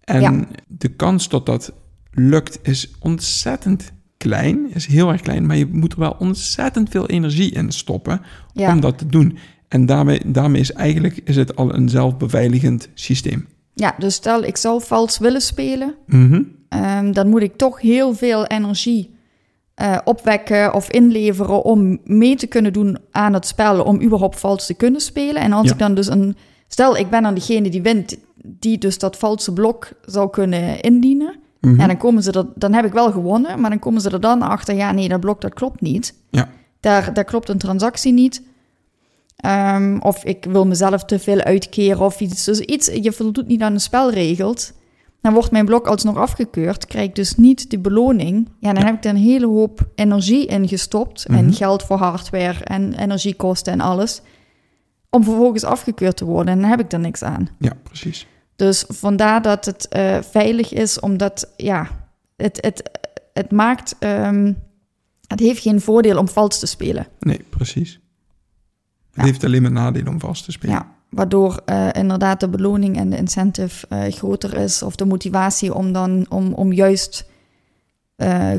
En 0.00 0.20
Ja. 0.20 0.44
de 0.66 0.88
kans 0.88 1.28
dat 1.28 1.46
dat 1.46 1.72
lukt 2.12 2.58
is 2.62 2.90
ontzettend 3.00 3.92
klein. 4.16 4.66
Is 4.74 4.86
heel 4.86 5.12
erg 5.12 5.20
klein, 5.20 5.46
maar 5.46 5.56
je 5.56 5.66
moet 5.66 5.92
er 5.92 5.98
wel 5.98 6.16
ontzettend 6.18 6.88
veel 6.90 7.06
energie 7.08 7.50
in 7.52 7.72
stoppen 7.72 8.20
Ja. 8.52 8.72
om 8.72 8.80
dat 8.80 8.98
te 8.98 9.06
doen. 9.06 9.38
En 9.68 9.86
daarmee, 9.86 10.20
daarmee 10.24 10.60
is 10.60 10.72
eigenlijk 10.72 11.20
is 11.24 11.36
het 11.36 11.56
al 11.56 11.74
een 11.74 11.88
zelfbeveiligend 11.88 12.88
systeem. 12.94 13.46
Ja, 13.74 13.94
dus 13.98 14.14
stel 14.14 14.42
ik 14.44 14.56
zou 14.56 14.82
vals 14.84 15.18
willen 15.18 15.40
spelen, 15.40 15.94
Mhm. 16.06 16.42
Ehm, 16.68 17.12
dan 17.12 17.28
moet 17.28 17.42
ik 17.42 17.56
toch 17.56 17.80
heel 17.80 18.14
veel 18.14 18.46
energie 18.46 19.14
eh, 19.74 19.98
opwekken 20.04 20.74
of 20.74 20.90
inleveren 20.90 21.62
om 21.64 21.98
mee 22.04 22.36
te 22.36 22.46
kunnen 22.46 22.72
doen 22.72 22.98
aan 23.10 23.32
het 23.32 23.46
spel, 23.46 23.82
om 23.84 24.02
überhaupt 24.02 24.40
vals 24.40 24.66
te 24.66 24.74
kunnen 24.74 25.00
spelen. 25.00 25.42
En 25.42 25.52
als 25.52 25.66
Ja. 25.66 25.72
ik 25.72 25.78
dan 25.78 25.94
dus 25.94 26.06
een, 26.06 26.36
stel 26.68 26.96
ik 26.96 27.10
ben 27.10 27.22
dan 27.22 27.34
degene 27.34 27.68
die 27.70 27.82
wint, 27.82 28.16
die 28.42 28.78
dus 28.78 28.98
dat 28.98 29.16
valse 29.16 29.52
blok 29.52 29.88
zou 30.04 30.30
kunnen 30.30 30.80
indienen. 30.80 31.34
Mhm. 31.60 31.80
Ja, 31.80 31.86
dan 31.86 31.96
komen 31.96 32.22
ze 32.22 32.32
er, 32.32 32.46
dan 32.54 32.72
heb 32.72 32.84
ik 32.84 32.92
wel 32.92 33.12
gewonnen, 33.12 33.60
maar 33.60 33.70
dan 33.70 33.78
komen 33.78 34.00
ze 34.00 34.10
er 34.10 34.20
dan 34.20 34.42
achter, 34.42 34.74
ja 34.74 34.92
nee, 34.92 35.08
dat 35.08 35.20
blok 35.20 35.40
dat 35.40 35.54
klopt 35.54 35.80
niet. 35.80 36.14
Ja. 36.30 36.48
Daar, 36.80 37.14
daar 37.14 37.24
klopt 37.24 37.48
een 37.48 37.58
transactie 37.58 38.12
niet. 38.12 38.42
Ehm, 39.36 39.98
of 40.00 40.24
ik 40.24 40.44
wil 40.48 40.66
mezelf 40.66 41.04
te 41.04 41.18
veel 41.18 41.38
uitkeren 41.40 42.00
of 42.04 42.20
iets. 42.20 42.44
Dus 42.44 42.60
iets, 42.60 42.86
je 42.86 43.12
voldoet 43.12 43.46
niet 43.46 43.60
aan 43.60 43.72
de 43.72 43.78
spelregels. 43.78 44.72
Dan 45.20 45.34
wordt 45.34 45.50
mijn 45.50 45.64
blok 45.64 45.86
alsnog 45.86 46.16
afgekeurd. 46.16 46.86
Krijg 46.86 47.08
ik 47.08 47.14
dus 47.14 47.36
niet 47.36 47.70
de 47.70 47.78
beloning. 47.78 48.48
Ja, 48.60 48.72
dan 48.72 48.82
Ja. 48.82 48.88
heb 48.88 48.96
ik 48.96 49.04
er 49.04 49.10
een 49.10 49.16
hele 49.16 49.46
hoop 49.46 49.80
energie 49.94 50.46
in 50.46 50.68
gestopt. 50.68 51.24
En 51.26 51.44
Mhm. 51.44 51.52
geld 51.52 51.82
voor 51.82 51.96
hardware 51.96 52.64
en 52.64 52.92
energiekosten 52.94 53.72
en 53.72 53.80
alles. 53.80 54.20
Om 55.16 55.24
vervolgens 55.24 55.64
afgekeurd 55.64 56.16
te 56.16 56.24
worden. 56.24 56.52
En 56.54 56.60
dan 56.60 56.70
heb 56.70 56.80
ik 56.80 56.92
er 56.92 56.98
niks 57.00 57.22
aan. 57.22 57.48
Ja, 57.58 57.72
precies. 57.82 58.26
Dus 58.56 58.84
vandaar 58.88 59.42
dat 59.42 59.64
het 59.64 59.88
eh, 59.88 60.18
veilig 60.22 60.72
is, 60.72 61.00
omdat 61.00 61.52
ja, 61.56 61.88
het, 62.36 62.58
het, 62.60 62.90
het 63.32 63.50
maakt. 63.52 63.96
ehm, 63.98 64.52
het 65.26 65.40
heeft 65.40 65.62
geen 65.62 65.80
voordeel 65.80 66.18
om 66.18 66.28
vals 66.28 66.58
te 66.58 66.66
spelen. 66.66 67.06
Nee, 67.20 67.44
precies. 67.50 67.92
Het 67.92 68.00
Ja. 69.14 69.22
heeft 69.24 69.44
alleen 69.44 69.62
maar 69.62 69.72
nadelen 69.72 70.08
om 70.08 70.20
vast 70.20 70.44
te 70.44 70.52
spelen. 70.52 70.74
Ja, 70.74 70.92
waardoor 71.10 71.62
eh, 71.64 71.88
inderdaad 71.92 72.40
de 72.40 72.48
beloning 72.48 72.96
en 72.96 73.10
de 73.10 73.16
incentive 73.16 73.86
eh, 73.88 74.12
groter 74.12 74.54
is. 74.54 74.82
Of 74.82 74.96
de 74.96 75.04
motivatie 75.04 75.74
om 75.74 75.92
dan 75.92 76.26
om, 76.28 76.52
om 76.52 76.72
juist 76.72 77.26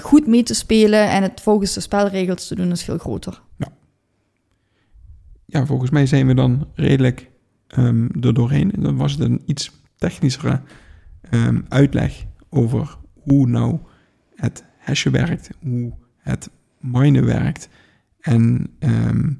goed 0.02 0.28
mee 0.28 0.44
te 0.44 0.54
spelen 0.54 1.10
en 1.10 1.24
het 1.24 1.42
volgens 1.42 1.74
de 1.74 1.80
spelregels 1.80 2.48
te 2.48 2.56
doen 2.56 2.72
is 2.72 2.84
veel 2.84 2.98
groter. 2.98 3.42
Ja, 3.58 3.68
volgens 5.48 5.90
mij 5.90 6.06
zijn 6.06 6.28
we 6.28 6.34
dan 6.34 6.68
redelijk 6.74 7.30
ehm 7.68 8.08
er 8.22 8.34
doorheen. 8.34 8.72
En 8.72 8.82
dan 8.82 8.96
was 8.96 9.12
het 9.12 9.22
een 9.22 9.42
iets 9.46 9.72
technischere 9.96 10.62
ehm, 11.30 11.62
uitleg 11.68 12.26
over 12.50 12.98
hoe 13.14 13.48
nou 13.48 13.80
het 14.36 14.66
hashen 14.80 15.12
werkt, 15.12 15.50
hoe 15.62 15.94
het 16.18 16.50
minen 16.80 17.26
werkt. 17.26 17.70
En 18.20 18.68
ehm, 18.80 19.34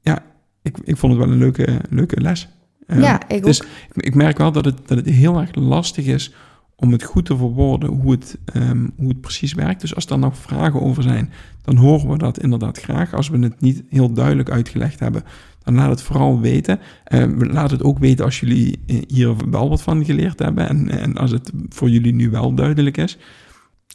ja, 0.00 0.22
ik, 0.62 0.78
ik 0.84 0.96
vond 0.96 1.12
het 1.12 1.22
wel 1.22 1.32
een 1.32 1.38
leuke, 1.38 1.80
leuke 1.90 2.20
les. 2.20 2.48
Ja, 2.86 3.28
ik 3.28 3.42
dus 3.42 3.62
ook. 3.62 3.68
ik, 3.92 4.04
ik 4.04 4.14
merk 4.14 4.38
wel 4.38 4.52
dat 4.52 4.64
het, 4.64 4.88
dat 4.88 4.98
het 4.98 5.06
heel 5.06 5.40
erg 5.40 5.54
lastig 5.54 6.06
is 6.06 6.34
om 6.76 6.92
het 6.92 7.02
goed 7.02 7.24
te 7.24 7.36
verwoorden 7.36 7.90
hoe 7.90 8.10
het, 8.10 8.38
ehm, 8.44 8.88
hoe 8.96 9.08
het 9.08 9.20
precies 9.20 9.52
werkt. 9.52 9.80
Dus 9.80 9.94
als 9.94 10.06
er 10.06 10.18
nog 10.18 10.36
vragen 10.38 10.80
over 10.80 11.02
zijn, 11.02 11.32
dan 11.62 11.76
horen 11.76 12.10
we 12.10 12.18
dat 12.18 12.38
inderdaad 12.38 12.78
graag. 12.78 13.14
Als 13.14 13.28
we 13.28 13.38
het 13.38 13.60
niet 13.60 13.82
heel 13.88 14.12
duidelijk 14.12 14.50
uitgelegd 14.50 15.00
hebben, 15.00 15.22
dan 15.62 15.74
laat 15.74 15.90
het 15.90 16.02
vooral 16.02 16.40
weten. 16.40 16.80
Eh, 17.04 17.24
we 17.24 17.46
laat 17.46 17.70
het 17.70 17.82
ook 17.82 17.98
weten 17.98 18.24
als 18.24 18.40
jullie 18.40 18.78
eh, 18.86 19.02
hier 19.06 19.50
wel 19.50 19.68
wat 19.68 19.82
van 19.82 20.04
geleerd 20.04 20.38
hebben 20.38 20.68
en, 20.68 20.88
en 20.88 21.16
als 21.16 21.30
het 21.30 21.50
voor 21.68 21.90
jullie 21.90 22.14
nu 22.14 22.30
wel 22.30 22.54
duidelijk 22.54 22.96
is. 22.96 23.18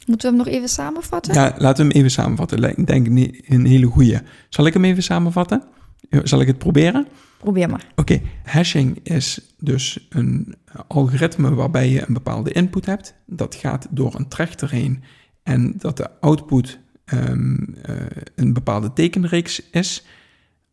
Moeten 0.06 0.30
we 0.32 0.36
hem 0.36 0.46
nog 0.46 0.56
even 0.56 0.70
samenvatten? 0.70 1.34
Ja, 1.34 1.56
laten 1.58 1.86
we 1.86 1.92
hem 1.92 2.00
even 2.00 2.12
samenvatten. 2.12 2.64
Ik 2.64 2.88
denk 2.88 3.08
een 3.48 3.66
hele 3.66 3.86
goeie. 3.86 4.18
Zal 4.50 4.66
ik 4.66 4.74
hem 4.74 4.86
even 4.86 5.04
samenvatten? 5.04 5.64
Zal 6.10 6.42
ik 6.42 6.48
het 6.48 6.58
proberen? 6.58 7.08
Probeer 7.40 7.70
maar. 7.70 7.86
Oké, 7.96 8.22
hashing 8.44 9.00
is 9.04 9.54
dus 9.60 10.08
een 10.10 10.56
algoritme 10.88 11.54
waarbij 11.54 11.90
je 11.90 12.08
een 12.08 12.14
bepaalde 12.14 12.52
input 12.52 12.86
hebt. 12.86 13.16
Dat 13.26 13.56
gaat 13.56 13.88
door 13.92 14.16
een 14.16 14.28
trechter 14.28 14.72
heen 14.72 15.04
en 15.44 15.74
dat 15.78 15.98
de 15.98 16.20
output 16.20 16.80
ehm, 17.06 17.56
eh, 17.82 17.96
een 18.36 18.54
bepaalde 18.54 18.94
tekenreeks 18.94 19.70
is. 19.72 20.06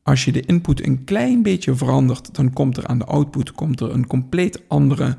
Als 0.02 0.24
je 0.24 0.32
de 0.32 0.40
input 0.40 0.86
een 0.86 1.04
klein 1.04 1.42
beetje 1.42 1.74
verandert, 1.74 2.34
dan 2.34 2.52
komt 2.52 2.76
er 2.76 2.86
aan 2.86 2.98
de 2.98 3.04
output 3.04 3.52
komt 3.52 3.80
er 3.80 3.90
een 3.90 4.06
compleet 4.06 4.62
andere 4.68 5.16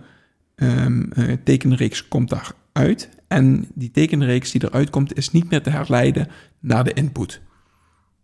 ehm, 0.56 1.12
eh, 1.12 1.34
tekenreeks 1.44 2.08
komt 2.08 2.30
daaruit. 2.30 3.10
En 3.28 3.68
die 3.74 3.92
tekenreeks 3.92 4.52
die 4.52 4.64
eruit 4.64 4.90
komt, 4.90 5.18
is 5.18 5.32
niet 5.32 5.50
meer 5.50 5.62
te 5.62 5.70
herleiden 5.70 6.28
naar 6.60 6.84
de 6.84 6.94
input. 6.94 7.42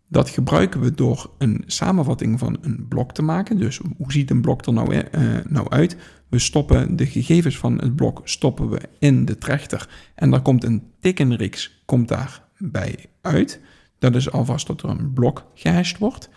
Dat 0.08 0.30
gebruiken 0.30 0.80
we 0.80 0.94
door 0.94 1.30
een 1.38 1.62
samenvatting 1.66 2.38
van 2.38 2.58
een 2.60 2.88
blok 2.88 3.12
te 3.12 3.22
maken. 3.22 3.58
Dus 3.58 3.80
hoe 3.96 4.12
ziet 4.12 4.30
een 4.30 4.40
blok 4.40 4.66
er 4.66 4.72
nou, 4.72 4.94
eh, 4.94 5.20
nou 5.48 5.68
uit? 5.68 5.96
We 6.28 6.38
stoppen 6.38 6.96
de 6.96 7.06
gegevens 7.06 7.58
van 7.58 7.78
het 7.78 7.96
blok 7.96 8.20
stoppen 8.24 8.70
we 8.70 8.80
in 8.98 9.24
de 9.24 9.38
trechter. 9.38 9.88
En 10.14 10.30
daar 10.30 10.42
komt 10.42 10.64
een 10.64 10.82
tekenreeks 11.00 11.82
komt 11.84 12.08
daarbij 12.08 13.06
uit. 13.20 13.60
Dat 13.98 14.14
is 14.14 14.30
alvast 14.30 14.66
dat 14.66 14.82
er 14.82 14.88
een 14.88 15.12
blok 15.12 15.46
gehashed 15.54 15.98
wordt. 15.98 16.28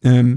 Ehm, 0.00 0.36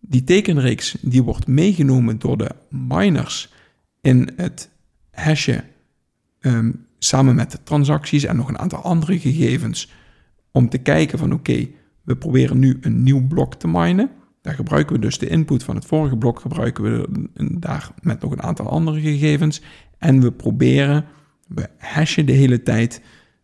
die 0.00 0.24
tekenreeks 0.24 0.96
die 1.00 1.22
wordt 1.22 1.46
meegenomen 1.46 2.18
door 2.18 2.36
de 2.36 2.50
miners 2.68 3.52
in 4.00 4.30
het 4.36 4.70
hashen 5.10 5.64
ehm, 6.40 6.72
samen 6.98 7.34
met 7.34 7.50
de 7.50 7.62
transacties 7.62 8.24
en 8.24 8.36
nog 8.36 8.48
een 8.48 8.58
aantal 8.58 8.82
andere 8.82 9.18
gegevens 9.18 9.92
om 10.54 10.68
te 10.68 10.78
kijken 10.78 11.18
van 11.18 11.32
oké, 11.32 11.66
we 12.02 12.16
proberen 12.16 12.58
nu 12.58 12.78
een 12.80 13.02
nieuw 13.02 13.26
blok 13.26 13.54
te 13.54 13.68
minen. 13.68 14.10
Daar 14.42 14.54
gebruiken 14.54 14.94
we 14.94 15.00
dus 15.00 15.18
de 15.18 15.28
input 15.28 15.62
van 15.62 15.74
het 15.74 15.84
vorige 15.84 16.16
blok, 16.16 16.40
gebruiken 16.40 16.84
we 16.84 17.08
daar 17.58 17.90
met 18.02 18.20
nog 18.20 18.32
een 18.32 18.42
aantal 18.42 18.68
andere 18.68 19.00
gegevens. 19.00 19.62
En 19.98 20.20
we 20.20 20.32
proberen, 20.32 21.04
we 21.48 21.68
hashen 21.78 22.26
de 22.26 22.32
hele 22.32 22.62
tijd 22.62 23.02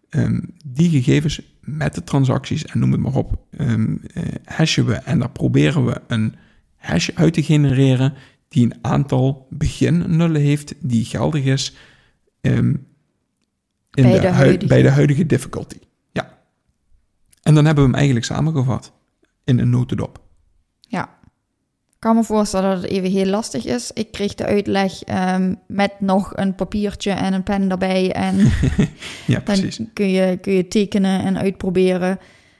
ehm, 0.08 0.40
die 0.66 0.90
gegevens 0.90 1.42
met 1.60 1.94
de 1.94 2.04
transacties 2.04 2.64
en 2.64 2.78
noem 2.78 2.92
het 2.92 3.00
maar 3.00 3.14
op, 3.14 3.38
ehm, 3.50 3.96
eh, 4.14 4.22
hashen 4.44 4.86
we. 4.86 4.94
En 4.94 5.18
daar 5.18 5.30
proberen 5.30 5.84
we 5.86 6.00
een 6.06 6.34
hash 6.76 7.10
uit 7.14 7.32
te 7.32 7.42
genereren 7.42 8.14
die 8.48 8.64
een 8.64 8.78
aantal 8.82 9.46
beginnullen 9.50 10.40
heeft, 10.40 10.74
die 10.80 11.04
geldig 11.04 11.44
is 11.44 11.76
ehm, 12.40 12.68
in 13.94 14.02
Bij 14.02 14.12
de 14.12 14.20
de 14.20 14.26
hui- 14.26 14.32
huidige. 14.34 14.66
bij 14.66 14.82
de 14.82 14.90
huidige 14.90 15.26
difficulty. 15.26 15.78
En 17.42 17.54
dan 17.54 17.64
hebben 17.64 17.84
we 17.84 17.90
hem 17.90 17.98
eigenlijk 17.98 18.26
samengevat 18.26 18.92
in 19.44 19.58
een 19.58 19.70
notendop. 19.70 20.20
Ja. 20.80 21.18
Ik 21.90 22.06
kan 22.06 22.16
me 22.16 22.24
voorstellen 22.24 22.70
dat 22.70 22.82
het 22.82 22.90
even 22.90 23.10
heel 23.10 23.26
lastig 23.26 23.66
is. 23.66 23.90
Ik 23.92 24.12
kreeg 24.12 24.34
de 24.34 24.44
uitleg 24.44 25.02
ehm, 25.02 25.54
met 25.66 25.92
nog 25.98 26.36
een 26.36 26.54
papiertje 26.54 27.10
en 27.10 27.32
een 27.32 27.42
pen 27.42 27.70
erbij. 27.70 28.12
En 28.12 28.36
Ja, 29.26 29.40
precies. 29.40 29.76
dan 29.76 29.90
kun 29.92 30.10
je, 30.10 30.38
kun 30.40 30.52
je 30.52 30.68
tekenen 30.68 31.24
en 31.24 31.38
uitproberen. 31.38 32.18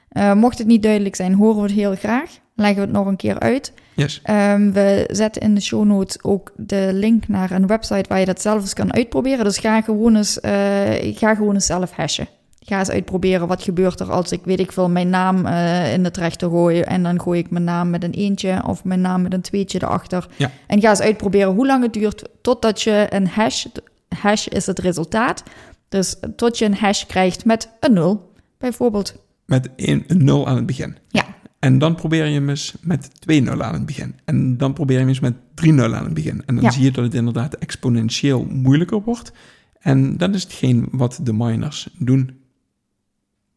Eh, 0.09 0.33
mocht 0.33 0.59
het 0.59 0.67
niet 0.67 0.83
duidelijk 0.83 1.15
zijn, 1.15 1.35
horen 1.35 1.57
we 1.57 1.63
het 1.63 1.79
heel 1.79 1.95
graag. 1.95 2.31
Leggen 2.55 2.77
we 2.77 2.83
het 2.83 2.93
nog 2.93 3.07
een 3.07 3.17
keer 3.17 3.39
uit. 3.39 3.73
Yes. 3.95 4.21
Ehm, 4.23 4.73
we 4.73 5.09
zetten 5.13 5.43
in 5.43 5.55
de 5.55 5.61
show 5.61 5.85
notes 5.85 6.23
ook 6.23 6.53
de 6.57 6.91
link 6.93 7.29
naar 7.29 7.51
een 7.51 7.67
website 7.67 8.09
waar 8.09 8.21
je 8.21 8.27
dat 8.27 8.41
zelf 8.41 8.61
eens 8.61 8.75
kan 8.75 8.93
uitproberen. 8.93 9.45
Dus 9.45 9.59
ga 9.59 9.81
gewoon 9.81 10.17
eens, 10.17 10.41
eh, 10.41 11.17
ga 11.17 11.35
gewoon 11.35 11.55
eens 11.55 11.67
zelf 11.67 11.91
hashen. 11.91 12.29
Ga 12.61 12.79
eens 12.79 12.91
uitproberen 12.91 13.49
wat 13.49 13.63
gebeurt 13.63 14.01
er 14.01 14.11
als 14.11 14.33
ik, 14.33 14.41
weet 14.45 14.61
ik 14.61 14.73
veel, 14.73 14.89
mijn 14.91 15.09
naam 15.09 15.47
eh, 15.47 15.93
in 15.93 16.03
de 16.03 16.11
trechter 16.11 16.49
gooi. 16.51 16.81
En 16.81 17.03
dan 17.03 17.21
gooi 17.21 17.39
ik 17.41 17.51
mijn 17.51 17.65
naam 17.65 17.91
met 17.91 18.05
een 18.05 18.13
eentje 18.13 18.63
of 18.67 18.85
mijn 18.85 19.01
naam 19.01 19.23
met 19.23 19.33
een 19.33 19.41
tweetje 19.41 19.83
erachter. 19.83 20.29
Ja. 20.37 20.51
En 20.67 20.81
ga 20.81 20.89
eens 20.91 21.01
uitproberen 21.01 21.53
hoe 21.55 21.67
lang 21.67 21.83
het 21.83 21.93
duurt 21.93 22.29
totdat 22.43 22.83
je 22.83 23.07
een 23.11 23.29
hash, 23.29 23.67
hash 24.09 24.47
is 24.47 24.67
het 24.67 24.79
resultaat. 24.79 25.43
Dus 25.89 26.17
tot 26.37 26.59
je 26.59 26.65
een 26.65 26.75
hash 26.77 27.05
krijgt 27.07 27.45
met 27.45 27.71
een 27.81 27.93
nul, 27.93 28.33
bijvoorbeeld. 28.59 29.15
Met 29.47 29.69
een, 29.77 30.05
een 30.07 30.25
0 30.25 30.47
aan 30.49 30.57
het 30.57 30.67
begin. 30.67 30.97
Ja. 31.09 31.25
En 31.59 31.79
dan 31.79 31.95
probeer 31.95 32.27
je 32.27 32.33
hem 32.35 32.49
eens 32.49 32.75
met 32.81 33.21
2 33.21 33.41
nullen 33.43 33.67
aan 33.67 33.75
het 33.75 33.87
begin. 33.87 34.15
En 34.25 34.57
dan 34.57 34.73
probeer 34.73 34.95
je 34.95 35.01
hem 35.01 35.09
eens 35.09 35.21
met 35.21 35.35
3 35.55 35.73
nullen 35.73 35.99
aan 35.99 36.05
het 36.05 36.15
begin. 36.15 36.43
En 36.47 36.55
dan 36.55 36.65
Ja. 36.65 36.71
zie 36.71 36.83
je 36.85 36.91
dat 36.91 37.05
het 37.05 37.15
inderdaad 37.15 37.55
exponentieel 37.55 38.45
moeilijker 38.51 39.03
wordt. 39.03 39.33
En 39.81 40.17
dat 40.17 40.35
is 40.35 40.43
hetgeen 40.43 40.89
wat 40.91 41.21
de 41.23 41.33
miners 41.33 41.89
doen. 41.99 42.39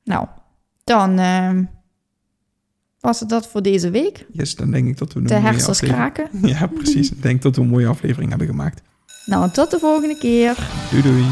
Nou, 0.04 0.28
dan 0.84 1.20
ehm, 1.20 1.63
was 3.00 3.20
het 3.20 3.30
dat 3.30 3.48
voor 3.48 3.62
deze 3.62 3.89
week. 3.89 4.26
Yes, 4.32 4.56
dan 4.56 4.72
denk 4.72 4.88
ik 4.88 4.98
dat 4.98 5.13
we 5.13 5.20
een 5.20 5.26
De 5.28 5.34
mooie 5.34 5.46
hersens 5.46 5.70
aflevering... 5.82 6.13
kraken. 6.13 6.39
Ja, 6.50 6.68
precies. 6.68 7.12
Ik 7.12 7.22
denk 7.22 7.42
dat 7.42 7.56
we 7.56 7.62
een 7.62 7.68
mooie 7.70 7.88
aflevering 7.88 8.30
hebben 8.30 8.48
gemaakt. 8.48 8.82
Nou, 9.26 9.52
tot 9.52 9.72
de 9.72 9.80
volgende 9.80 10.18
keer. 10.18 10.68
Doei 10.92 11.02
doei. 11.02 11.26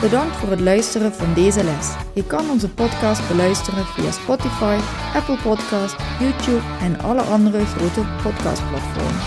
Bedankt 0.00 0.36
voor 0.36 0.50
het 0.50 0.60
luisteren 0.60 1.12
van 1.12 1.34
deze 1.34 1.64
les. 1.64 1.94
Je 2.14 2.26
kan 2.26 2.50
onze 2.50 2.68
podcast 2.68 3.28
beluisteren 3.28 3.84
via 3.86 4.10
Spotify, 4.10 4.78
Apple 5.14 5.38
Podcast, 5.42 5.96
YouTube 6.20 6.62
en 6.80 7.00
alle 7.00 7.20
andere 7.20 7.64
grote 7.64 8.02
podcastplatformen. 8.22 9.20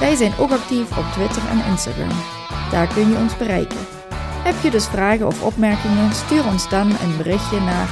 Wij 0.00 0.14
zijn 0.16 0.32
ook 0.38 0.50
actief 0.50 0.98
op 0.98 1.04
Twitter 1.12 1.48
en 1.48 1.70
Instagram. 1.70 2.18
Daar 2.70 2.94
kun 2.94 3.08
je 3.08 3.16
ons 3.16 3.36
bereiken. 3.36 3.95
Heb 4.46 4.62
je 4.62 4.70
dus 4.70 4.86
vragen 4.86 5.26
of 5.26 5.42
opmerkingen? 5.42 6.12
Stuur 6.12 6.46
ons 6.46 6.68
dan 6.68 6.90
een 6.90 7.16
berichtje 7.16 7.60
naar 7.60 7.88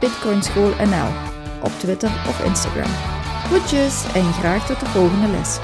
bitcoinschoolnl 0.00 1.08
op 1.62 1.70
Twitter 1.78 2.10
of 2.28 2.44
Instagram. 2.44 2.90
Groetjes 3.44 4.04
en 4.14 4.32
graag 4.32 4.66
tot 4.66 4.80
de 4.80 4.86
volgende 4.86 5.28
les. 5.28 5.58